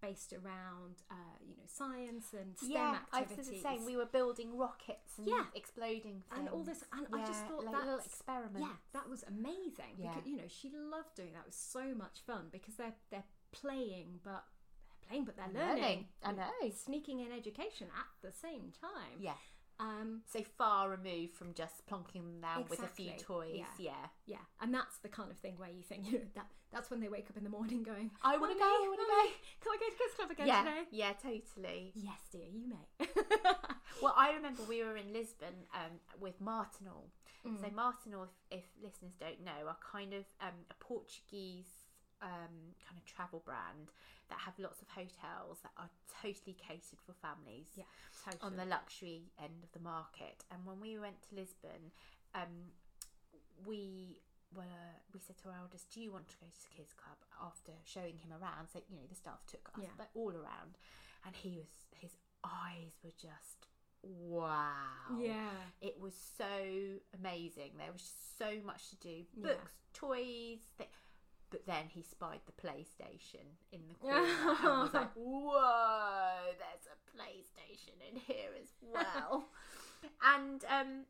based 0.03 0.33
around 0.33 0.95
uh, 1.09 1.35
you 1.47 1.55
know 1.55 1.63
science 1.65 2.25
and 2.39 2.57
STEM 2.57 2.71
yeah, 2.71 2.97
I 3.11 3.21
was 3.21 3.31
activities. 3.31 3.63
the 3.63 3.69
same. 3.69 3.85
We 3.85 3.95
were 3.95 4.05
building 4.19 4.49
rockets 4.57 5.17
and 5.17 5.27
Yeah. 5.27 5.45
exploding 5.55 6.21
things. 6.21 6.37
and 6.37 6.49
all 6.49 6.63
this, 6.63 6.83
and 6.91 7.07
I 7.15 7.25
just 7.25 7.43
thought 7.47 7.63
like 7.63 7.73
that 7.75 7.85
little 7.85 7.99
experiments. 8.05 8.59
Yeah, 8.67 8.75
that 8.91 9.09
was 9.09 9.23
amazing. 9.23 9.93
Yeah. 9.97 10.11
Because 10.13 10.27
you 10.29 10.35
know 10.37 10.49
she 10.59 10.69
loved 10.95 11.15
doing 11.15 11.31
that. 11.33 11.43
It 11.47 11.51
was 11.55 11.63
so 11.77 11.85
much 11.95 12.17
fun 12.27 12.43
because 12.51 12.75
they're 12.75 12.97
they're 13.11 13.29
playing, 13.53 14.19
but 14.23 14.43
they're 14.99 15.07
playing, 15.09 15.25
but 15.25 15.35
they're 15.37 15.53
Learning. 15.53 15.83
learning. 15.83 16.07
I 16.23 16.31
know. 16.33 16.69
sneaking 16.75 17.19
in 17.21 17.31
education 17.31 17.87
at 17.97 18.09
the 18.21 18.31
same 18.45 18.71
time. 18.79 19.17
Yeah. 19.19 19.39
Um, 19.83 20.21
So 20.31 20.41
far 20.57 20.89
removed 20.89 21.35
from 21.35 21.53
just 21.53 21.85
plonking 21.87 22.23
them 22.23 22.39
down 22.41 22.65
with 22.69 22.81
a 22.81 22.87
few 22.87 23.11
toys. 23.19 23.55
yeah. 23.55 23.65
Yeah. 23.77 24.05
yeah, 24.25 24.37
and 24.61 24.73
that's 24.73 24.97
the 24.99 25.09
kind 25.09 25.29
of 25.29 25.37
thing 25.37 25.55
where 25.57 25.69
you 25.69 25.83
think 25.83 26.05
you 26.07 26.13
know 26.19 26.25
that 26.35 26.47
that's 26.71 26.89
when 26.89 27.01
they 27.01 27.09
wake 27.09 27.29
up 27.29 27.37
in 27.37 27.43
the 27.43 27.49
morning 27.49 27.83
going, 27.83 28.09
I 28.23 28.37
wanna 28.37 28.55
go, 28.55 28.61
I 28.61 28.87
wanna 28.89 29.03
Mummy, 29.07 29.29
go." 29.29 29.35
Can 29.61 29.71
I 29.73 29.77
go 29.77 29.85
to 29.85 29.97
kids 29.97 30.13
club 30.15 30.31
again 30.31 30.47
yeah. 30.47 30.63
today?" 30.63 30.83
Yeah, 30.91 31.13
totally. 31.13 31.91
Yes, 31.95 32.19
dear, 32.31 32.47
you 32.51 32.67
may. 32.67 33.07
Well, 34.01 34.15
I 34.17 34.33
remember 34.33 34.63
we 34.67 34.83
were 34.83 34.97
in 34.97 35.13
Lisbon 35.13 35.53
um, 35.73 35.99
with 36.19 36.41
Martinhal. 36.41 37.09
Mm. 37.47 37.61
So 37.61 37.67
Martinhal, 37.73 38.23
if, 38.23 38.59
if 38.59 38.63
listeners 38.83 39.13
don't 39.19 39.43
know, 39.45 39.67
are 39.67 39.77
kind 39.79 40.13
of 40.13 40.25
um, 40.41 40.65
a 40.71 40.73
Portuguese 40.83 41.82
um, 42.23 42.73
kind 42.87 42.95
of 42.97 43.03
travel 43.05 43.41
brand 43.45 43.91
that 44.29 44.39
have 44.39 44.57
lots 44.57 44.81
of 44.81 44.87
hotels 44.87 45.59
that 45.61 45.75
are 45.77 45.89
totally 46.23 46.55
catered 46.55 47.03
for 47.05 47.11
families 47.13 47.67
Yeah, 47.75 47.83
totally. 48.23 48.41
on 48.41 48.55
the 48.55 48.65
luxury 48.65 49.27
end 49.37 49.61
of 49.63 49.71
the 49.75 49.83
market. 49.83 50.45
And 50.49 50.65
when 50.65 50.79
we 50.79 50.97
went 50.97 51.21
to 51.29 51.35
Lisbon, 51.35 51.91
um, 52.33 52.71
we 53.67 54.21
were 54.55 54.89
we 55.13 55.19
said 55.19 55.37
to 55.43 55.49
our 55.49 55.59
eldest, 55.61 55.91
"Do 55.91 55.99
you 56.01 56.11
want 56.11 56.29
to 56.29 56.37
go 56.37 56.47
to 56.47 56.61
the 56.69 56.73
kids 56.75 56.93
club?" 56.93 57.17
After 57.43 57.71
showing 57.85 58.17
him 58.23 58.31
around, 58.31 58.69
so 58.71 58.79
you 58.89 58.95
know 58.95 59.07
the 59.09 59.15
staff 59.15 59.43
took 59.45 59.67
us, 59.75 59.83
Yeah. 59.83 60.05
all 60.15 60.31
around, 60.31 60.77
and 61.25 61.35
he 61.35 61.57
was 61.57 61.67
his 61.99 62.15
eyes 62.43 62.95
were 63.03 63.11
just 63.19 63.67
wow. 64.03 65.17
yeah, 65.19 65.49
It 65.81 65.99
was 65.99 66.13
so 66.37 66.99
amazing. 67.17 67.71
There 67.77 67.91
was 67.91 68.09
so 68.37 68.59
much 68.65 68.89
to 68.91 68.95
do. 68.97 69.25
Yeah. 69.35 69.47
Books, 69.47 69.73
toys. 69.93 70.59
Th- 70.77 70.89
but 71.53 71.67
then 71.67 71.85
he 71.93 72.01
spied 72.01 72.41
the 72.49 72.57
PlayStation 72.57 73.45
in 73.71 73.81
the 73.87 73.93
corner 74.01 74.25
and 74.25 74.81
was 74.81 74.93
like, 74.93 75.13
"Whoa, 75.13 76.49
there's 76.57 76.89
a 76.89 76.97
PlayStation 77.13 78.01
in 78.09 78.19
here 78.19 78.49
as 78.59 78.73
well." 78.81 79.45
and 80.35 80.65
um, 80.65 81.05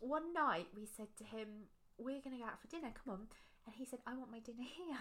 one 0.00 0.34
night 0.34 0.68
we 0.76 0.84
said 0.84 1.08
to 1.16 1.24
him, 1.24 1.72
"We're 1.96 2.20
going 2.20 2.36
to 2.36 2.44
go 2.44 2.44
out 2.44 2.60
for 2.60 2.68
dinner. 2.68 2.92
Come 2.92 3.14
on." 3.14 3.20
And 3.64 3.74
he 3.74 3.86
said, 3.86 4.00
"I 4.06 4.12
want 4.12 4.30
my 4.30 4.40
dinner 4.40 4.68
here." 4.68 5.00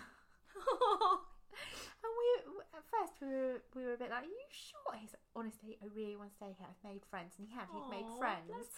And 2.04 2.12
we, 2.12 2.28
at 2.76 2.84
first, 2.92 3.16
we 3.20 3.28
were 3.28 3.60
we 3.76 3.84
were 3.84 3.96
a 3.96 3.98
bit 3.98 4.12
like, 4.12 4.24
"Are 4.24 4.32
you 4.32 4.48
sure?" 4.52 4.96
He's 4.96 5.12
like, 5.12 5.28
"Honestly, 5.36 5.78
I 5.84 5.88
really 5.92 6.16
want 6.16 6.32
to 6.32 6.36
stay 6.36 6.56
here. 6.56 6.68
I've 6.68 6.84
made 6.84 7.04
friends," 7.10 7.36
and 7.38 7.48
he 7.48 7.54
had. 7.54 7.68
He'd 7.72 7.92
made 7.92 8.08
friends. 8.20 8.72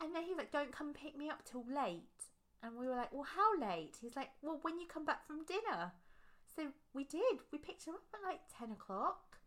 And 0.00 0.14
then 0.14 0.24
he 0.24 0.36
was 0.36 0.44
like, 0.44 0.52
"Don't 0.52 0.72
come 0.72 0.92
pick 0.92 1.16
me 1.16 1.28
up 1.28 1.44
till 1.44 1.64
late." 1.64 2.33
And 2.64 2.78
we 2.78 2.86
were 2.88 2.96
like, 2.96 3.12
"Well, 3.12 3.24
how 3.36 3.58
late?" 3.60 3.96
He's 4.00 4.16
like, 4.16 4.30
"Well, 4.42 4.58
when 4.62 4.80
you 4.80 4.86
come 4.86 5.04
back 5.04 5.26
from 5.26 5.44
dinner." 5.44 5.92
So 6.56 6.68
we 6.94 7.04
did. 7.04 7.40
We 7.52 7.58
picked 7.58 7.84
him 7.84 7.94
up 7.94 8.02
at 8.14 8.26
like 8.26 8.40
ten 8.58 8.70
o'clock. 8.72 9.38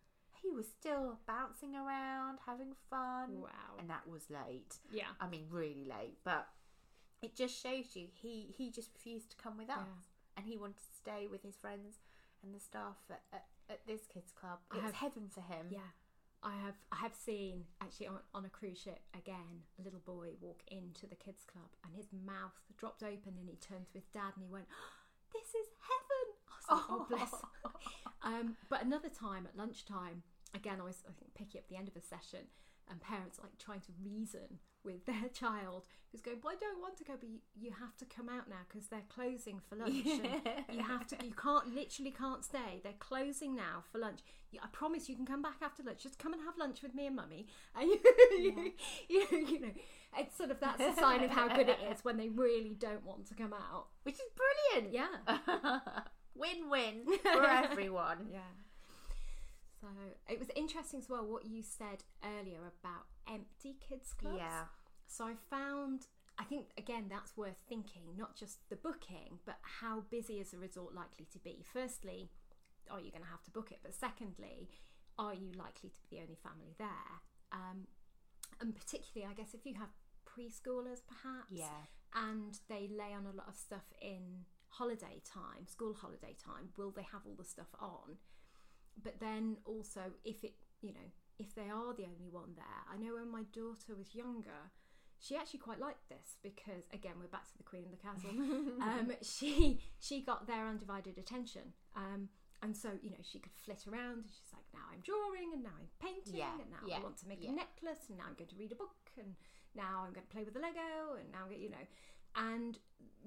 He 0.44 0.52
was 0.52 0.68
still 0.68 1.18
bouncing 1.26 1.76
around, 1.76 2.38
having 2.46 2.74
fun, 2.92 3.42
Wow. 3.42 3.76
and 3.80 3.90
that 3.90 4.08
was 4.08 4.30
late. 4.30 4.76
Yeah. 4.92 5.08
I 5.20 5.28
mean, 5.28 5.48
really 5.50 5.84
late. 5.86 6.20
But 6.24 6.48
it 7.24 7.36
just 7.36 7.60
shows 7.62 7.96
you 7.96 8.08
he 8.14 8.54
he 8.56 8.70
just 8.70 8.92
refused 8.94 9.32
to 9.32 9.38
come 9.38 9.58
with 9.58 9.70
us, 9.70 9.80
Yeah. 9.88 10.38
and 10.38 10.46
he 10.46 10.56
wanted 10.58 10.78
to 10.78 10.96
stay 10.96 11.28
with 11.28 11.42
his 11.42 11.56
friends 11.56 12.00
and 12.44 12.54
the 12.54 12.60
staff 12.60 12.98
at, 13.10 13.24
at, 13.34 13.46
at 13.68 13.88
this 13.88 14.06
kids 14.06 14.32
club. 14.32 14.60
I 14.72 14.76
It 14.78 14.84
was 14.84 14.92
have- 14.92 15.02
heaven 15.14 15.28
for 15.30 15.42
him. 15.42 15.68
Yeah. 15.72 15.90
I 16.44 16.54
have 16.64 16.76
I 16.92 16.98
have 16.98 17.16
seen 17.16 17.66
actually 17.82 18.08
on, 18.08 18.20
on 18.34 18.46
a 18.46 18.50
cruise 18.50 18.80
ship 18.80 19.00
again 19.16 19.66
a 19.80 19.84
little 19.84 20.02
boy 20.06 20.30
walk 20.40 20.62
into 20.68 21.08
the 21.08 21.16
kids 21.16 21.44
club 21.52 21.70
and 21.84 21.96
his 21.96 22.08
mouth 22.14 22.54
dropped 22.78 23.04
open 23.04 23.34
and 23.40 23.50
he 23.50 23.56
turned 23.56 23.88
to 23.88 23.94
his 23.94 24.06
dad 24.14 24.34
and 24.36 24.46
he 24.46 24.52
went, 24.52 24.68
"This 25.34 25.50
is 25.50 25.68
heaven." 25.82 26.26
I 26.48 26.56
was 26.56 26.66
like, 26.70 26.90
"Oh, 26.90 27.06
bless." 27.10 27.34
um, 28.22 28.56
but 28.70 28.84
another 28.84 29.10
time 29.10 29.48
at 29.48 29.58
lunchtime, 29.58 30.24
again 30.54 30.80
I 30.80 30.84
was 30.84 31.04
I 31.08 31.14
think 31.20 31.34
picking 31.34 31.60
up 31.60 31.68
the 31.70 31.78
end 31.78 31.88
of 31.88 31.96
a 31.96 32.02
session 32.02 32.48
and 32.90 33.02
parents 33.02 33.40
like 33.42 33.58
trying 33.58 33.82
to 33.82 33.92
reason 34.04 34.60
with 34.84 35.06
their 35.06 35.30
child 35.34 35.86
who's 36.12 36.22
going, 36.22 36.38
"Well, 36.44 36.54
I 36.54 36.60
don't 36.60 36.82
want 36.82 36.98
to 36.98 37.04
go, 37.04 37.14
but 37.20 37.30
you, 37.30 37.40
you 37.56 37.72
have 37.80 37.98
to 37.98 38.06
come 38.06 38.30
out 38.30 38.50
now 38.50 38.64
because 38.68 38.88
they're 38.88 39.08
closing 39.10 39.60
for 39.68 39.76
lunch. 39.76 40.06
and 40.06 40.78
you 40.78 40.84
have 40.84 41.06
to. 41.08 41.18
You 41.24 41.34
can't 41.34 41.74
literally 41.76 42.12
can't 42.12 42.44
stay. 42.44 42.82
They're 42.84 42.94
closing 43.00 43.56
now 43.56 43.84
for 43.92 44.00
lunch. 44.00 44.20
I 44.62 44.68
promise 44.72 45.10
you 45.10 45.16
can 45.16 45.26
come 45.26 45.42
back 45.42 45.58
after 45.62 45.84
lunch. 45.84 46.04
Just 46.04 46.20
come 46.20 46.34
and 46.34 46.42
have 46.44 46.58
lunch 46.58 46.82
with 46.82 46.96
me 46.96 47.08
and 47.08 47.16
mummy. 47.16 47.48
And 47.76 47.90
you, 47.90 48.00
you, 48.38 48.74
you, 49.10 49.46
you 49.48 49.60
know, 49.60 49.72
it's 50.18 50.38
sort 50.38 50.52
of 50.52 50.60
that's 50.60 50.82
a 50.82 51.00
sign 51.00 51.24
of 51.24 51.32
how 51.32 51.54
good 51.56 51.70
it 51.70 51.80
is 51.92 52.04
when 52.04 52.18
they 52.18 52.30
really 52.30 52.76
don't 52.80 53.06
want 53.06 53.28
to 53.28 53.36
come 53.36 53.54
out. 53.54 53.88
Which 54.04 54.16
is 54.16 54.22
brilliant. 54.36 54.94
Yeah, 54.94 55.38
win 56.36 56.70
win 56.70 57.18
for 57.22 57.46
everyone. 57.46 58.28
yeah. 58.32 58.40
So 59.82 59.88
it 60.28 60.40
was 60.40 60.50
interesting 60.56 61.00
as 61.00 61.10
well 61.10 61.26
what 61.26 61.46
you 61.46 61.62
said 61.62 62.04
earlier 62.24 62.60
about 62.82 63.06
empty 63.28 63.76
kids 63.88 64.14
clubs. 64.14 64.38
Yeah. 64.40 64.66
So 65.08 65.26
I 65.26 65.34
found, 65.50 66.08
I 66.40 66.44
think 66.44 66.68
again 66.78 67.06
that's 67.10 67.38
worth 67.38 67.62
thinking, 67.70 68.04
not 68.18 68.36
just 68.36 68.68
the 68.70 68.76
booking, 68.76 69.40
but 69.46 69.58
how 69.62 70.02
busy 70.10 70.40
is 70.40 70.54
a 70.54 70.58
resort 70.58 70.96
likely 70.96 71.28
to 71.34 71.40
be. 71.40 71.64
Firstly, 71.74 72.30
are 72.90 73.00
you 73.00 73.12
going 73.12 73.24
to 73.24 73.30
have 73.30 73.44
to 73.44 73.52
book 73.52 73.72
it? 73.72 73.80
But 73.84 73.94
secondly, 73.94 74.70
are 75.20 75.34
you 75.34 75.52
likely 75.58 75.90
to 75.90 75.96
be 76.10 76.18
the 76.18 76.22
only 76.24 76.38
family 76.42 76.74
there? 76.78 77.14
Um, 77.52 77.88
and 78.60 78.76
particularly, 78.76 79.32
I 79.32 79.36
guess 79.36 79.54
if 79.54 79.66
you 79.66 79.76
have 79.76 79.90
preschoolers, 80.26 81.02
perhaps, 81.08 81.52
Yeah. 81.52 81.86
and 82.14 82.60
they 82.68 82.88
lay 82.88 83.14
on 83.14 83.26
a 83.26 83.32
lot 83.36 83.48
of 83.48 83.56
stuff 83.56 83.94
in 84.02 84.46
holiday 84.70 85.22
time, 85.26 85.68
school 85.68 85.94
holiday 85.94 86.36
time, 86.44 86.70
will 86.78 86.92
they 86.92 87.04
have 87.04 87.22
all 87.26 87.36
the 87.36 87.44
stuff 87.46 87.74
on? 87.80 88.18
But 89.04 89.20
then 89.20 89.58
also, 89.66 90.02
if 90.26 90.44
it, 90.44 90.54
you 90.82 90.94
know, 90.94 91.08
if 91.40 91.54
they 91.54 91.70
are 91.70 91.94
the 91.94 92.04
only 92.04 92.30
one 92.32 92.54
there, 92.56 92.82
I 92.92 92.98
know 92.98 93.16
when 93.16 93.32
my 93.32 93.44
daughter 93.54 93.96
was 93.96 94.16
younger, 94.16 94.72
she 95.20 95.36
actually 95.36 95.60
quite 95.60 95.80
liked 95.80 96.10
this 96.10 96.38
because 96.44 96.86
again, 96.94 97.14
we're 97.20 97.28
back 97.28 97.46
to 97.52 97.58
the 97.58 97.64
Queen 97.64 97.86
of 97.86 97.92
the 97.92 97.98
Castle. 97.98 98.32
um, 98.82 99.12
she 99.22 99.80
she 100.00 100.22
got 100.22 100.48
their 100.48 100.68
undivided 100.68 101.18
attention. 101.18 101.74
Um, 101.96 102.30
and 102.64 102.76
so, 102.76 102.90
you 103.04 103.12
know, 103.12 103.22
she 103.22 103.38
could 103.40 103.54
flit 103.54 103.86
around 103.88 104.26
and 104.26 104.30
she's 104.34 104.50
like, 104.52 104.66
now 104.74 104.86
I'm 104.92 105.02
drawing 105.06 105.54
and 105.54 105.62
now 105.62 105.78
I'm 105.78 105.90
painting 106.02 106.42
Yeah, 106.42 106.58
and 106.60 106.72
now 106.72 106.82
yeah, 106.88 106.98
I 106.98 107.06
want 107.06 107.18
to 107.20 107.28
make 107.28 107.38
yeah. 107.42 107.52
a 107.52 107.54
necklace 107.54 108.10
and 108.10 108.18
now 108.18 108.26
I'm 108.28 108.34
going 108.34 108.50
to 108.50 108.58
read 108.58 108.72
a 108.72 108.76
book 108.76 108.98
and 109.18 109.36
now 109.76 110.02
I'm 110.06 110.14
going 110.14 110.26
to 110.26 110.34
play 110.34 110.44
with 110.44 110.56
the 110.56 110.60
Lego 110.60 111.22
and 111.22 111.30
now, 111.32 111.46
you 111.54 111.70
know. 111.70 111.86
And 112.36 112.78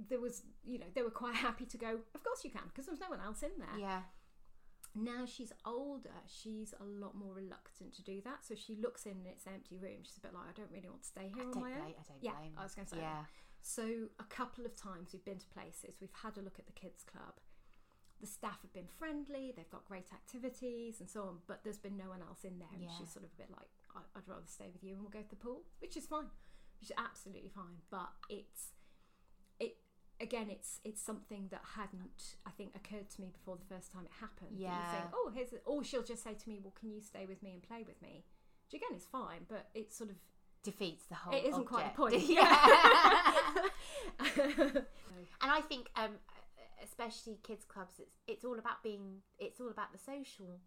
there 0.09 0.18
was, 0.20 0.42
you 0.64 0.78
know, 0.78 0.90
they 0.94 1.02
were 1.02 1.14
quite 1.14 1.35
happy 1.46 1.64
to 1.66 1.78
go, 1.78 2.00
of 2.14 2.22
course 2.24 2.42
you 2.42 2.50
can, 2.50 2.66
because 2.68 2.87
there 2.87 2.92
was 2.92 3.00
no 3.00 3.11
one 3.11 3.20
else 3.22 3.42
in 3.42 3.54
there. 3.59 3.78
Yeah. 3.78 4.02
Now 4.94 5.24
she's 5.24 5.53
older, 5.64 6.11
she's 6.26 6.74
a 6.81 6.85
lot 6.85 7.14
more 7.14 7.33
reluctant 7.33 7.94
to 7.94 8.03
do 8.03 8.20
that. 8.24 8.44
So 8.44 8.55
she 8.55 8.74
looks 8.76 9.07
in 9.07 9.12
and 9.12 9.26
it's 9.26 9.46
an 9.46 9.55
empty 9.55 9.76
room. 9.79 10.03
She's 10.03 10.16
a 10.16 10.20
bit 10.20 10.35
like, 10.35 10.48
I 10.48 10.53
don't 10.59 10.70
really 10.72 10.88
want 10.88 11.03
to 11.03 11.09
stay 11.09 11.31
I 11.31 11.35
here 11.35 11.44
on 11.46 11.53
don't 11.53 11.62
my 11.62 11.70
blame. 11.70 11.83
own. 11.83 11.94
I 11.98 12.05
don't 12.09 12.22
Yeah, 12.22 12.33
blame. 12.40 12.53
I 12.59 12.62
was 12.64 12.74
going 12.74 12.87
to 12.87 12.90
say 12.94 13.00
Yeah. 13.00 13.22
that. 13.22 13.26
So 13.62 14.09
a 14.18 14.24
couple 14.24 14.64
of 14.66 14.74
times 14.76 15.12
we've 15.12 15.24
been 15.24 15.38
to 15.38 15.46
places, 15.48 16.00
we've 16.00 16.12
had 16.22 16.37
a 16.38 16.42
look 16.42 16.59
at 16.59 16.66
the 16.66 16.72
kids 16.72 17.05
club. 17.05 17.38
The 18.20 18.26
staff 18.26 18.61
have 18.62 18.72
been 18.72 18.88
friendly, 18.88 19.53
they've 19.55 19.70
got 19.70 19.85
great 19.87 20.12
activities 20.12 21.00
and 21.00 21.09
so 21.09 21.22
on, 21.22 21.38
but 21.46 21.62
there's 21.62 21.79
been 21.79 21.96
no 21.96 22.09
one 22.09 22.20
else 22.22 22.44
in 22.44 22.59
there. 22.59 22.68
And 22.72 22.83
Yeah. 22.83 22.90
she's 22.98 23.12
sort 23.12 23.24
of 23.24 23.33
a 23.33 23.37
bit 23.37 23.50
like, 23.50 23.68
"I- 23.94 24.18
I'd 24.18 24.26
rather 24.29 24.46
stay 24.46 24.70
with 24.70 24.83
you 24.83 24.94
and 24.94 25.03
we'll 25.03 25.11
go 25.11 25.22
to 25.22 25.29
the 25.31 25.37
pool, 25.37 25.64
which 25.79 25.96
is 25.96 26.07
fine, 26.07 26.31
which 26.81 26.90
is 26.90 26.92
absolutely 26.98 27.48
fine. 27.50 27.81
But 27.90 28.11
it's, 28.29 28.72
it 28.72 28.80
again, 30.20 30.48
it's 30.50 30.80
it's 30.85 31.00
something 31.00 31.48
that 31.50 31.62
hadn't, 31.76 32.37
I 32.46 32.50
think, 32.50 32.74
occurred 32.74 33.11
to 33.11 33.20
me 33.20 33.30
before 33.33 33.56
the 33.56 33.74
first 33.74 33.92
time 33.92 34.04
it 34.04 34.12
happened. 34.20 34.59
Yeah. 34.59 34.92
think, 34.92 35.04
oh, 35.14 35.30
here's, 35.35 35.54
or 35.64 35.83
she'll 35.85 36.02
just 36.02 36.22
say 36.22 36.35
to 36.35 36.48
me, 36.48 36.61
well, 36.62 36.74
can 36.78 36.90
you 36.90 37.00
stay 37.00 37.26
with 37.26 37.42
me 37.42 37.52
and 37.52 37.62
play 37.62 37.85
with 37.87 38.00
me? 38.02 38.24
Which 38.70 38.80
again 38.80 38.96
is 38.96 39.06
fine, 39.11 39.46
but 39.48 39.68
it's 39.74 39.96
sort 39.96 40.11
of 40.11 40.16
Defeats 40.62 41.06
the 41.06 41.14
whole. 41.14 41.35
it 41.35 41.44
isn't 41.46 41.64
quite 41.64 41.90
the 41.90 41.96
point. 41.96 42.22
yeah. 42.28 42.66
and 44.37 44.85
I 45.40 45.62
think, 45.62 45.88
um, 45.96 46.11
especially 46.85 47.38
kids 47.42 47.64
clubs, 47.64 47.94
it's 47.98 48.18
it's 48.26 48.44
all 48.44 48.59
about 48.59 48.83
being. 48.83 49.22
It's 49.38 49.59
all 49.59 49.70
about 49.70 49.90
the 49.92 49.98
social 49.98 50.61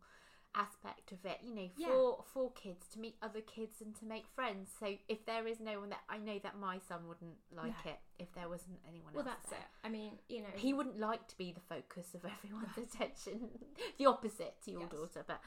aspect 0.55 1.11
of 1.11 1.25
it. 1.25 1.39
You 1.43 1.53
know, 1.55 1.69
Yeah. 1.77 1.87
for 1.87 2.23
for 2.33 2.51
kids 2.53 2.87
to 2.93 2.99
meet 2.99 3.15
other 3.21 3.41
kids 3.41 3.81
and 3.81 3.95
to 3.95 4.05
make 4.05 4.27
friends. 4.27 4.71
So 4.79 4.97
if 5.07 5.25
there 5.25 5.47
is 5.47 5.59
no 5.59 5.79
one 5.79 5.89
that 5.89 6.03
I 6.09 6.17
know 6.17 6.39
that 6.39 6.57
my 6.57 6.79
son 6.79 7.07
wouldn't 7.07 7.37
like 7.51 7.85
No. 7.85 7.91
it 7.91 7.99
if 8.19 8.33
there 8.33 8.47
wasn't 8.49 8.79
anyone 8.87 9.13
well, 9.13 9.27
else 9.27 9.35
that's 9.37 9.49
there. 9.51 9.59
it. 9.59 9.87
I 9.87 9.89
mean, 9.89 10.19
you 10.29 10.41
know, 10.41 10.49
He 10.55 10.73
wouldn't 10.73 10.99
like 10.99 11.27
to 11.27 11.37
be 11.37 11.51
the 11.51 11.59
focus 11.61 12.13
of 12.13 12.23
everyone's 12.43 12.77
attention. 12.77 13.49
the 13.97 14.05
opposite 14.05 14.61
to 14.65 14.71
your 14.71 14.81
Yes. 14.81 14.91
daughter, 14.91 15.25
but 15.27 15.41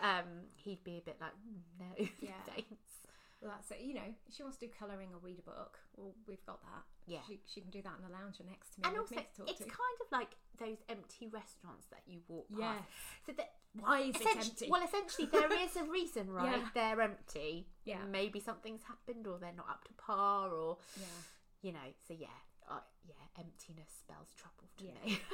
um, 0.00 0.26
he'd 0.56 0.84
be 0.84 0.98
a 0.98 1.00
bit 1.00 1.16
like, 1.20 1.32
"Mm, 1.32 1.62
no, 1.80 2.06
Yeah. 2.20 2.32
thanks. 2.46 2.68
well, 3.40 3.50
that's 3.52 3.70
it. 3.70 3.80
You 3.80 3.94
know, 3.94 4.14
she 4.30 4.42
wants 4.42 4.58
to 4.58 4.66
do 4.66 4.72
colouring 4.78 5.08
or 5.14 5.18
read 5.22 5.38
a 5.38 5.42
book, 5.42 5.78
well, 5.96 6.14
we've 6.26 6.44
got 6.44 6.60
that. 6.62 6.84
Yeah. 7.06 7.20
she, 7.26 7.40
she 7.46 7.60
can 7.62 7.70
do 7.70 7.80
that 7.82 7.94
in 7.96 8.02
the 8.04 8.10
lounger 8.12 8.44
next 8.48 8.74
to 8.74 8.80
me. 8.80 8.88
And 8.88 8.98
also, 8.98 9.16
me 9.16 9.26
to 9.36 9.42
it's 9.44 9.58
to. 9.58 9.64
kind 9.64 9.98
of 10.04 10.12
like 10.12 10.36
those 10.58 10.76
empty 10.88 11.26
restaurants 11.26 11.86
that 11.90 12.02
you 12.06 12.20
walk 12.28 12.46
past. 12.60 12.84
So 13.26 13.32
that 13.32 13.54
Why 13.78 14.00
is 14.00 14.16
it 14.16 14.26
empty? 14.36 14.66
well, 14.68 14.82
essentially, 14.82 15.28
there 15.30 15.52
is 15.62 15.76
a 15.76 15.84
reason, 15.84 16.30
right? 16.32 16.58
Yeah. 16.58 16.68
They're 16.74 17.00
empty. 17.02 17.68
Yeah. 17.84 18.04
Maybe 18.10 18.40
something's 18.40 18.82
happened, 18.82 19.26
or 19.26 19.38
they're 19.38 19.52
not 19.56 19.68
up 19.70 19.84
to 19.84 19.92
par, 19.94 20.50
or 20.50 20.78
yeah. 20.98 21.06
you 21.62 21.72
know. 21.72 21.88
So 22.08 22.14
yeah, 22.18 22.26
uh, 22.68 22.80
yeah, 23.06 23.14
emptiness 23.38 23.90
spells 24.00 24.28
trouble 24.36 24.68
to 24.78 24.84
Yeah. 24.84 24.92
me. 25.04 25.18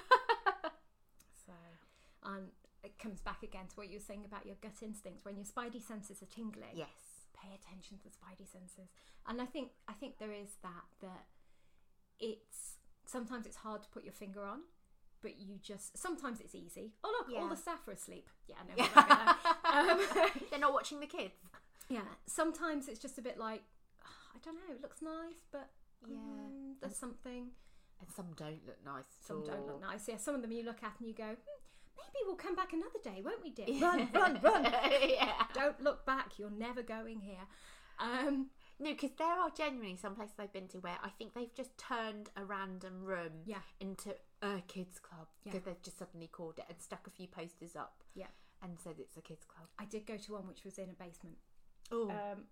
So, 1.47 1.53
and 2.25 2.49
it 2.83 2.99
comes 2.99 3.21
back 3.21 3.43
again 3.45 3.67
to 3.69 3.77
what 3.77 3.89
you 3.89 3.99
were 3.99 4.05
saying 4.05 4.25
about 4.25 4.47
your 4.47 4.57
gut 4.61 4.83
instincts 4.83 5.25
When 5.25 5.37
your 5.37 5.45
spidey 5.45 5.81
senses 5.81 6.23
are 6.23 6.27
tingling, 6.27 6.75
yes. 6.75 6.89
pay 7.33 7.55
attention 7.55 7.99
to 7.99 8.05
the 8.05 8.11
spidey 8.11 8.51
senses. 8.51 8.91
And 9.29 9.41
I 9.41 9.47
think 9.47 9.71
I 9.89 9.93
think 9.93 10.19
there 10.19 10.33
is 10.33 10.57
that 10.63 10.87
that 11.03 11.27
it's 12.19 12.79
sometimes 13.07 13.47
it's 13.47 13.57
hard 13.57 13.83
to 13.85 13.89
put 13.91 14.03
your 14.05 14.13
finger 14.13 14.45
on, 14.45 14.61
but 15.23 15.39
you 15.39 15.57
just 15.63 15.97
sometimes 15.99 16.41
it's 16.41 16.55
easy. 16.55 16.93
Oh 17.05 17.15
look, 17.19 17.37
all 17.41 17.49
the 17.49 17.57
staff 17.57 17.87
are 17.89 17.93
asleep. 17.93 18.29
Yeah, 18.49 18.57
no, 18.69 18.75
we 18.77 18.83
won't 18.83 19.09
be 19.09 20.05
there. 20.13 20.25
um, 20.25 20.31
they're 20.51 20.61
not 20.61 20.73
watching 20.73 21.01
the 21.01 21.07
kids. 21.07 21.35
yeah. 21.89 22.01
Sometimes 22.27 22.89
it's 22.89 23.01
just 23.01 23.19
a 23.19 23.23
bit 23.23 23.39
like 23.39 23.63
"Ah, 24.05 24.09
I 24.35 24.39
don't 24.45 24.55
know. 24.57 24.75
It 24.75 24.83
looks 24.83 25.03
nice, 25.03 25.43
but 25.53 25.71
Yeah. 26.09 26.17
mm, 26.19 26.75
there's 26.81 26.97
something. 26.97 27.49
And 28.01 28.11
some 28.15 28.27
don't 28.37 28.61
look 28.67 28.79
nice. 28.85 29.05
Some 29.27 29.43
don't 29.45 29.67
look 29.67 29.81
nice. 29.81 30.07
Yeah, 30.07 30.19
some 30.19 30.35
of 30.35 30.43
them 30.43 30.53
you 30.53 30.63
look 30.63 30.83
at 30.83 30.93
and 30.99 31.09
you 31.09 31.15
go, 31.15 31.25
hmm, 31.25 31.61
maybe 31.97 32.25
we'll 32.27 32.37
come 32.37 32.55
back 32.55 32.75
another 32.75 32.99
day, 33.03 33.23
won't 33.25 33.43
we, 33.43 33.49
dear? 33.51 33.67
Run, 33.81 34.09
run, 34.13 34.39
run. 34.43 34.65
yeah. 35.09 35.33
Don't 35.55 35.81
look 35.81 36.05
back. 36.05 36.33
You're 36.39 36.51
never 36.51 36.83
going 36.83 37.21
here. 37.21 37.41
Um, 37.99 38.49
No, 38.79 38.91
because 38.93 39.13
there 39.17 39.27
are 39.27 39.51
genuinely 39.51 39.97
some 39.97 40.15
places 40.15 40.35
I've 40.39 40.53
been 40.53 40.69
to 40.69 40.79
where 40.79 40.99
I 41.03 41.09
think 41.09 41.33
they've 41.35 41.55
just 41.55 41.77
turned 41.79 42.29
a 42.37 42.45
random 42.45 43.03
room 43.05 43.33
Yeah. 43.45 43.63
into 43.81 44.15
a 44.43 44.61
kids 44.69 44.99
club 44.99 45.29
Yeah. 45.45 45.53
because 45.53 45.65
they've 45.65 45.83
just 45.83 45.99
suddenly 45.99 46.27
called 46.29 46.59
it 46.59 46.67
and 46.69 46.81
stuck 46.81 47.07
a 47.07 47.11
few 47.11 47.27
posters 47.27 47.75
up 47.75 48.05
yeah. 48.15 48.27
and 48.63 48.79
said 48.79 48.97
it's 48.99 49.17
a 49.17 49.23
kids 49.23 49.45
club. 49.47 49.69
I 49.79 49.87
did 49.87 50.07
go 50.07 50.17
to 50.19 50.33
one 50.35 50.47
which 50.47 50.65
was 50.65 50.79
in 50.79 50.91
a 50.91 50.95
basement. 50.95 51.37
Oh, 51.91 52.11
Um, 52.11 52.45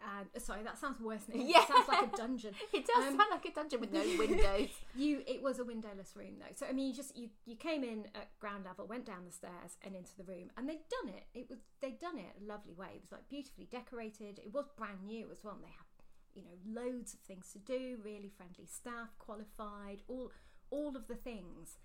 and 0.00 0.42
sorry, 0.42 0.62
that 0.62 0.78
sounds 0.78 1.00
worse 1.00 1.22
than 1.24 1.40
it 1.40 1.48
Yeah. 1.48 1.62
It 1.62 1.68
sounds 1.68 1.88
like 1.88 2.12
a 2.12 2.16
dungeon. 2.16 2.54
it 2.72 2.86
does 2.86 3.04
um, 3.04 3.16
sound 3.16 3.30
like 3.30 3.44
a 3.46 3.52
dungeon 3.52 3.80
with 3.80 3.92
no 3.92 4.00
windows. 4.18 4.68
You, 4.94 5.22
it 5.26 5.42
was 5.42 5.58
a 5.58 5.64
windowless 5.64 6.12
room 6.14 6.34
though. 6.38 6.54
So 6.54 6.66
I 6.66 6.72
mean, 6.72 6.86
you 6.88 6.94
just 6.94 7.16
you 7.16 7.30
you 7.46 7.56
came 7.56 7.82
in 7.82 8.06
at 8.14 8.28
ground 8.38 8.64
level, 8.64 8.86
went 8.86 9.06
down 9.06 9.24
the 9.26 9.32
stairs 9.32 9.76
and 9.82 9.94
into 9.96 10.16
the 10.16 10.24
room, 10.24 10.50
and 10.56 10.68
they'd 10.68 10.88
done 10.88 11.12
it. 11.14 11.24
It 11.34 11.48
was 11.50 11.58
they'd 11.80 11.98
done 11.98 12.18
it 12.18 12.36
a 12.40 12.44
lovely 12.46 12.74
way. 12.74 12.88
It 12.96 13.02
was 13.02 13.12
like 13.12 13.28
beautifully 13.28 13.66
decorated. 13.70 14.38
It 14.38 14.52
was 14.54 14.66
brand 14.76 15.04
new 15.04 15.26
as 15.32 15.42
well. 15.42 15.54
And 15.54 15.64
they 15.64 15.68
had 15.68 15.86
you 16.34 16.42
know 16.44 16.80
loads 16.82 17.14
of 17.14 17.20
things 17.20 17.50
to 17.52 17.58
do, 17.58 17.98
really 18.04 18.30
friendly 18.36 18.66
staff, 18.66 19.10
qualified, 19.18 20.02
all 20.08 20.30
all 20.70 20.96
of 20.96 21.06
the 21.08 21.16
things. 21.16 21.78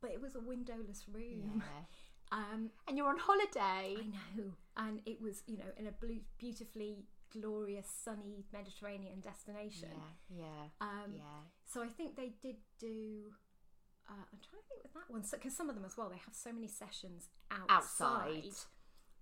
But 0.00 0.10
it 0.10 0.20
was 0.20 0.34
a 0.34 0.40
windowless 0.40 1.04
room. 1.12 1.62
yeah. 1.62 1.62
Um, 2.32 2.70
And 2.88 2.96
you're 2.96 3.08
on 3.08 3.18
holiday. 3.18 3.96
I 4.00 4.36
know, 4.36 4.50
and 4.76 5.00
it 5.06 5.20
was 5.20 5.44
you 5.46 5.58
know 5.58 5.70
in 5.76 5.86
a 5.86 5.92
blue, 5.92 6.18
beautifully 6.38 7.04
glorious, 7.40 7.86
sunny 8.04 8.44
Mediterranean 8.52 9.20
destination. 9.20 9.90
Yeah, 10.28 10.44
yeah, 10.44 10.62
Um, 10.80 11.12
yeah. 11.14 11.22
So 11.66 11.82
I 11.82 11.88
think 11.88 12.16
they 12.16 12.32
did 12.42 12.56
do. 12.78 13.32
Uh, 14.08 14.12
I'm 14.32 14.38
trying 14.38 14.62
to 14.62 14.68
think 14.68 14.82
with 14.84 14.94
that 14.94 15.10
one 15.10 15.22
because 15.30 15.56
some 15.56 15.68
of 15.68 15.74
them 15.74 15.84
as 15.84 15.96
well 15.96 16.08
they 16.08 16.18
have 16.24 16.34
so 16.34 16.52
many 16.52 16.68
sessions 16.68 17.28
outside, 17.50 17.74
Outside. 18.46 18.54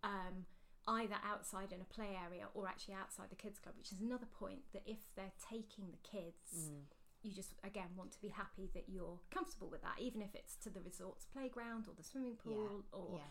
Um, 0.02 0.44
either 0.86 1.16
outside 1.24 1.72
in 1.72 1.80
a 1.80 1.84
play 1.84 2.12
area 2.22 2.48
or 2.52 2.68
actually 2.68 2.92
outside 2.94 3.30
the 3.30 3.36
kids 3.36 3.58
club, 3.58 3.74
which 3.78 3.92
is 3.92 4.00
another 4.00 4.26
point 4.26 4.60
that 4.74 4.82
if 4.84 4.98
they're 5.16 5.32
taking 5.50 5.90
the 5.90 5.96
kids, 6.06 6.68
Mm. 6.68 6.84
you 7.22 7.32
just 7.32 7.54
again 7.64 7.88
want 7.96 8.12
to 8.12 8.20
be 8.20 8.28
happy 8.28 8.68
that 8.74 8.84
you're 8.86 9.18
comfortable 9.30 9.68
with 9.70 9.80
that, 9.80 9.98
even 9.98 10.20
if 10.20 10.34
it's 10.34 10.56
to 10.56 10.68
the 10.68 10.82
resort's 10.82 11.24
playground 11.24 11.88
or 11.88 11.94
the 11.96 12.02
swimming 12.04 12.36
pool 12.36 12.84
or 12.92 13.16
yeah. 13.16 13.24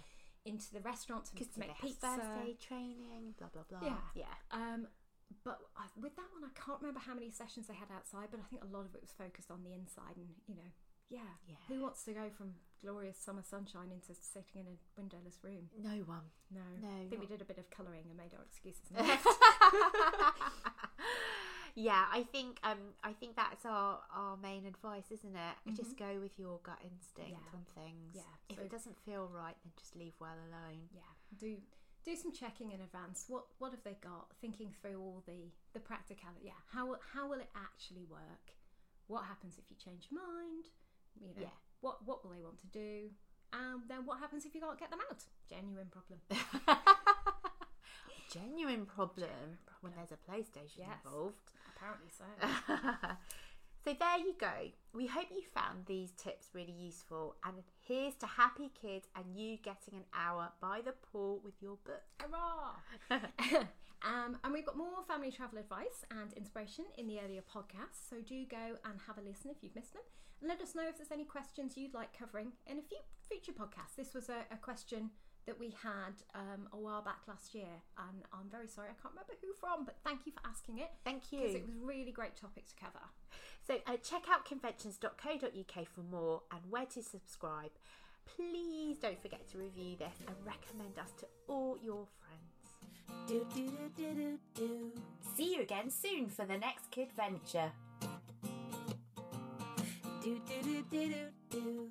Into 0.46 0.72
the 0.74 0.82
restaurant 0.82 1.26
to, 1.26 1.36
to 1.46 1.60
make 1.60 1.78
pizza. 1.80 2.20
aid 2.46 2.60
training, 2.60 3.34
blah 3.38 3.48
blah 3.54 3.64
blah. 3.70 3.80
Yeah. 3.88 3.98
yeah. 4.16 4.36
Um, 4.52 4.88
but 5.44 5.60
I, 5.76 5.86
with 6.00 6.16
that 6.16 6.30
one, 6.34 6.44
I 6.44 6.52
can't 6.60 6.80
remember 6.82 7.00
how 7.00 7.14
many 7.16 7.32
sessions 7.32 7.68
they 7.68 7.74
had 7.74 7.90
outside, 7.96 8.28
but 8.32 8.40
I 8.40 8.44
think 8.50 8.62
a 8.64 8.68
lot 8.68 8.86
of 8.86 8.94
it 8.94 9.02
was 9.02 9.12
focused 9.18 9.50
on 9.50 9.64
the 9.64 9.74
inside, 9.74 10.16
and 10.18 10.30
you 10.48 10.56
know, 10.56 10.70
yeah, 11.10 11.34
Yeah. 11.48 11.56
who 11.68 11.82
wants 11.82 12.04
to 12.04 12.14
go 12.14 12.30
from 12.38 12.54
glorious 12.82 13.18
summer 13.18 13.42
sunshine 13.42 13.90
into 13.92 14.14
sitting 14.20 14.62
in 14.62 14.68
a 14.68 14.76
windowless 14.98 15.40
room? 15.44 15.70
No 15.82 16.04
one. 16.06 16.30
No, 16.52 16.62
No, 16.82 16.90
I 16.90 17.08
think 17.10 17.22
we 17.22 17.28
did 17.28 17.42
a 17.42 17.46
bit 17.46 17.58
of 17.58 17.70
colouring 17.72 18.04
and 18.10 18.18
made 18.18 18.34
our 18.36 18.44
excuses. 18.44 18.92
yeah, 21.76 22.06
I 22.12 22.24
think 22.24 22.60
um 22.64 22.94
I 23.04 23.14
think 23.14 23.36
that's 23.36 23.66
our 23.66 24.00
our 24.14 24.38
main 24.38 24.66
advice, 24.66 25.12
isn't 25.12 25.36
it? 25.36 25.76
Just 25.76 25.98
go 25.98 26.20
with 26.22 26.38
your 26.38 26.60
gut 26.64 26.80
instinct 26.84 27.32
Mm-hmm. 27.34 27.54
Yeah. 27.54 27.54
on 27.58 27.66
things. 27.76 28.16
Yeah, 28.16 28.34
If 28.50 28.58
so- 28.58 28.64
it 28.64 28.72
doesn't 28.72 28.98
feel 29.06 29.28
right, 29.34 29.56
then 29.64 29.72
just 29.78 29.96
leave 29.96 30.14
well 30.20 30.38
alone. 30.50 30.90
yeah, 30.94 31.12
do 31.40 31.58
do 32.06 32.16
some 32.16 32.32
checking 32.34 32.72
in 32.72 32.82
advance. 32.82 33.26
What 33.28 33.46
what 33.60 33.72
have 33.72 33.84
they 33.84 33.98
got? 34.02 34.28
Thinking 34.42 34.70
through 34.82 35.00
all 35.00 35.24
the 35.26 35.52
the 35.74 35.80
practicality. 35.80 36.46
Yeah, 36.46 36.60
how 36.72 36.86
will- 36.88 37.04
how 37.14 37.28
will 37.30 37.40
it 37.40 37.50
actually 37.56 38.06
work? 38.06 38.54
What 39.08 39.26
happens 39.26 39.58
if 39.58 39.66
you 39.70 39.76
change 39.78 40.08
your 40.12 40.22
mind? 40.22 40.66
You 41.20 41.28
know, 41.36 41.42
Yeah. 41.42 41.56
what 41.82 42.06
what 42.06 42.24
will 42.24 42.32
they 42.32 42.42
want 42.44 42.60
to 42.60 42.68
do? 42.68 43.10
And 43.54 43.88
then 43.88 44.06
what 44.06 44.20
happens 44.20 44.46
if 44.46 44.56
you 44.56 44.62
can't 44.62 44.80
get 44.80 44.90
them 44.90 45.00
out? 45.10 45.24
Genuine 45.48 45.88
problem. 45.92 46.20
Genuine 48.32 48.86
problem, 48.88 49.60
when 49.82 49.94
there's 49.96 50.12
a 50.12 50.18
PlayStation 50.18 50.78
Yes. 50.80 50.90
involved. 51.06 51.52
So. 52.18 52.24
so 53.86 53.96
there 54.00 54.18
you 54.20 54.36
go. 54.40 54.72
We 54.94 55.08
hope 55.08 55.28
you 55.32 55.42
found 55.54 55.86
these 55.86 56.12
tips 56.12 56.50
really 56.54 56.74
useful. 56.78 57.36
And 57.46 57.56
here's 57.80 58.16
to 58.16 58.26
happy 58.26 58.72
kids 58.80 59.08
and 59.16 59.26
you 59.36 59.58
getting 59.58 59.96
an 59.96 60.06
hour 60.14 60.52
by 60.62 60.82
the 60.86 60.94
pool 61.12 61.42
with 61.44 61.56
your 61.62 61.78
book. 61.84 62.04
Hurrah! 62.20 63.20
um, 64.04 64.38
and 64.44 64.54
we've 64.54 64.66
got 64.66 64.78
more 64.78 65.04
family 65.08 65.32
travel 65.32 65.60
advice 65.60 66.06
and 66.12 66.34
inspiration 66.34 66.86
in 66.98 67.08
the 67.08 67.20
earlier 67.20 67.42
podcasts, 67.42 68.10
so 68.10 68.18
do 68.26 68.46
go 68.46 68.78
and 68.86 69.00
have 69.08 69.18
a 69.18 69.22
listen 69.22 69.50
if 69.50 69.58
you've 69.62 69.76
missed 69.76 69.94
them. 69.94 70.04
And 70.42 70.50
let 70.50 70.62
us 70.62 70.76
know 70.76 70.88
if 70.88 70.98
there's 70.98 71.12
any 71.12 71.26
questions 71.26 71.78
you'd 71.78 71.94
like 71.94 72.18
covering 72.18 72.52
in 72.68 72.78
a 72.78 72.82
few 72.82 72.98
future 73.28 73.54
podcasts. 73.54 73.96
This 73.96 74.14
was 74.14 74.30
a, 74.30 74.44
a 74.52 74.58
question 74.58 75.10
that 75.46 75.60
we 75.60 75.74
had 75.84 76.14
um, 76.36 76.68
a 76.72 76.78
while 76.78 77.02
back 77.02 77.20
last 77.28 77.54
year, 77.54 77.82
and 77.98 78.24
I'm 78.32 78.50
very 78.50 78.68
sorry 78.68 78.90
I 78.90 79.02
can't 79.02 79.14
remember 79.14 79.34
who 79.42 79.54
from, 79.60 79.86
but 79.86 79.96
thank 80.04 80.26
you 80.26 80.32
for 80.32 80.42
asking 80.48 80.78
it 80.80 80.92
Thank 81.04 81.32
you. 81.32 81.40
because 81.40 81.56
it 81.56 81.66
was 81.66 81.76
a 81.82 81.86
really 81.86 82.12
great 82.12 82.36
topic 82.36 82.66
to 82.68 82.76
cover. 82.76 83.06
So 83.66 83.76
uh, 83.88 83.98
check 83.98 84.24
out 84.32 84.46
conventions.co.uk 84.46 85.88
for 85.88 86.02
more 86.02 86.42
and 86.52 86.62
where 86.70 86.86
to 86.88 87.02
subscribe. 87.02 87.72
Please 88.26 88.98
don't 88.98 89.22
forget 89.22 89.50
to 89.52 89.58
review 89.58 89.96
this 89.98 90.16
and 90.28 90.36
recommend 90.46 90.98
us 90.98 91.12
to 91.20 91.26
all 91.48 91.78
your 91.84 92.06
friends. 92.20 93.28
Do 93.28 93.46
do 93.54 93.68
do 93.68 93.90
do 93.96 94.14
do 94.16 94.40
do. 94.56 94.92
See 95.36 95.56
you 95.56 95.62
again 95.62 95.90
soon 95.90 96.30
for 96.30 96.46
the 96.46 96.58
next 96.58 96.90
kid 96.92 97.10
venture. 97.16 97.72
Do 100.24 100.40
do 100.48 100.64
do 100.64 100.84
do 100.90 101.08
do 101.10 101.28
do. 101.50 101.90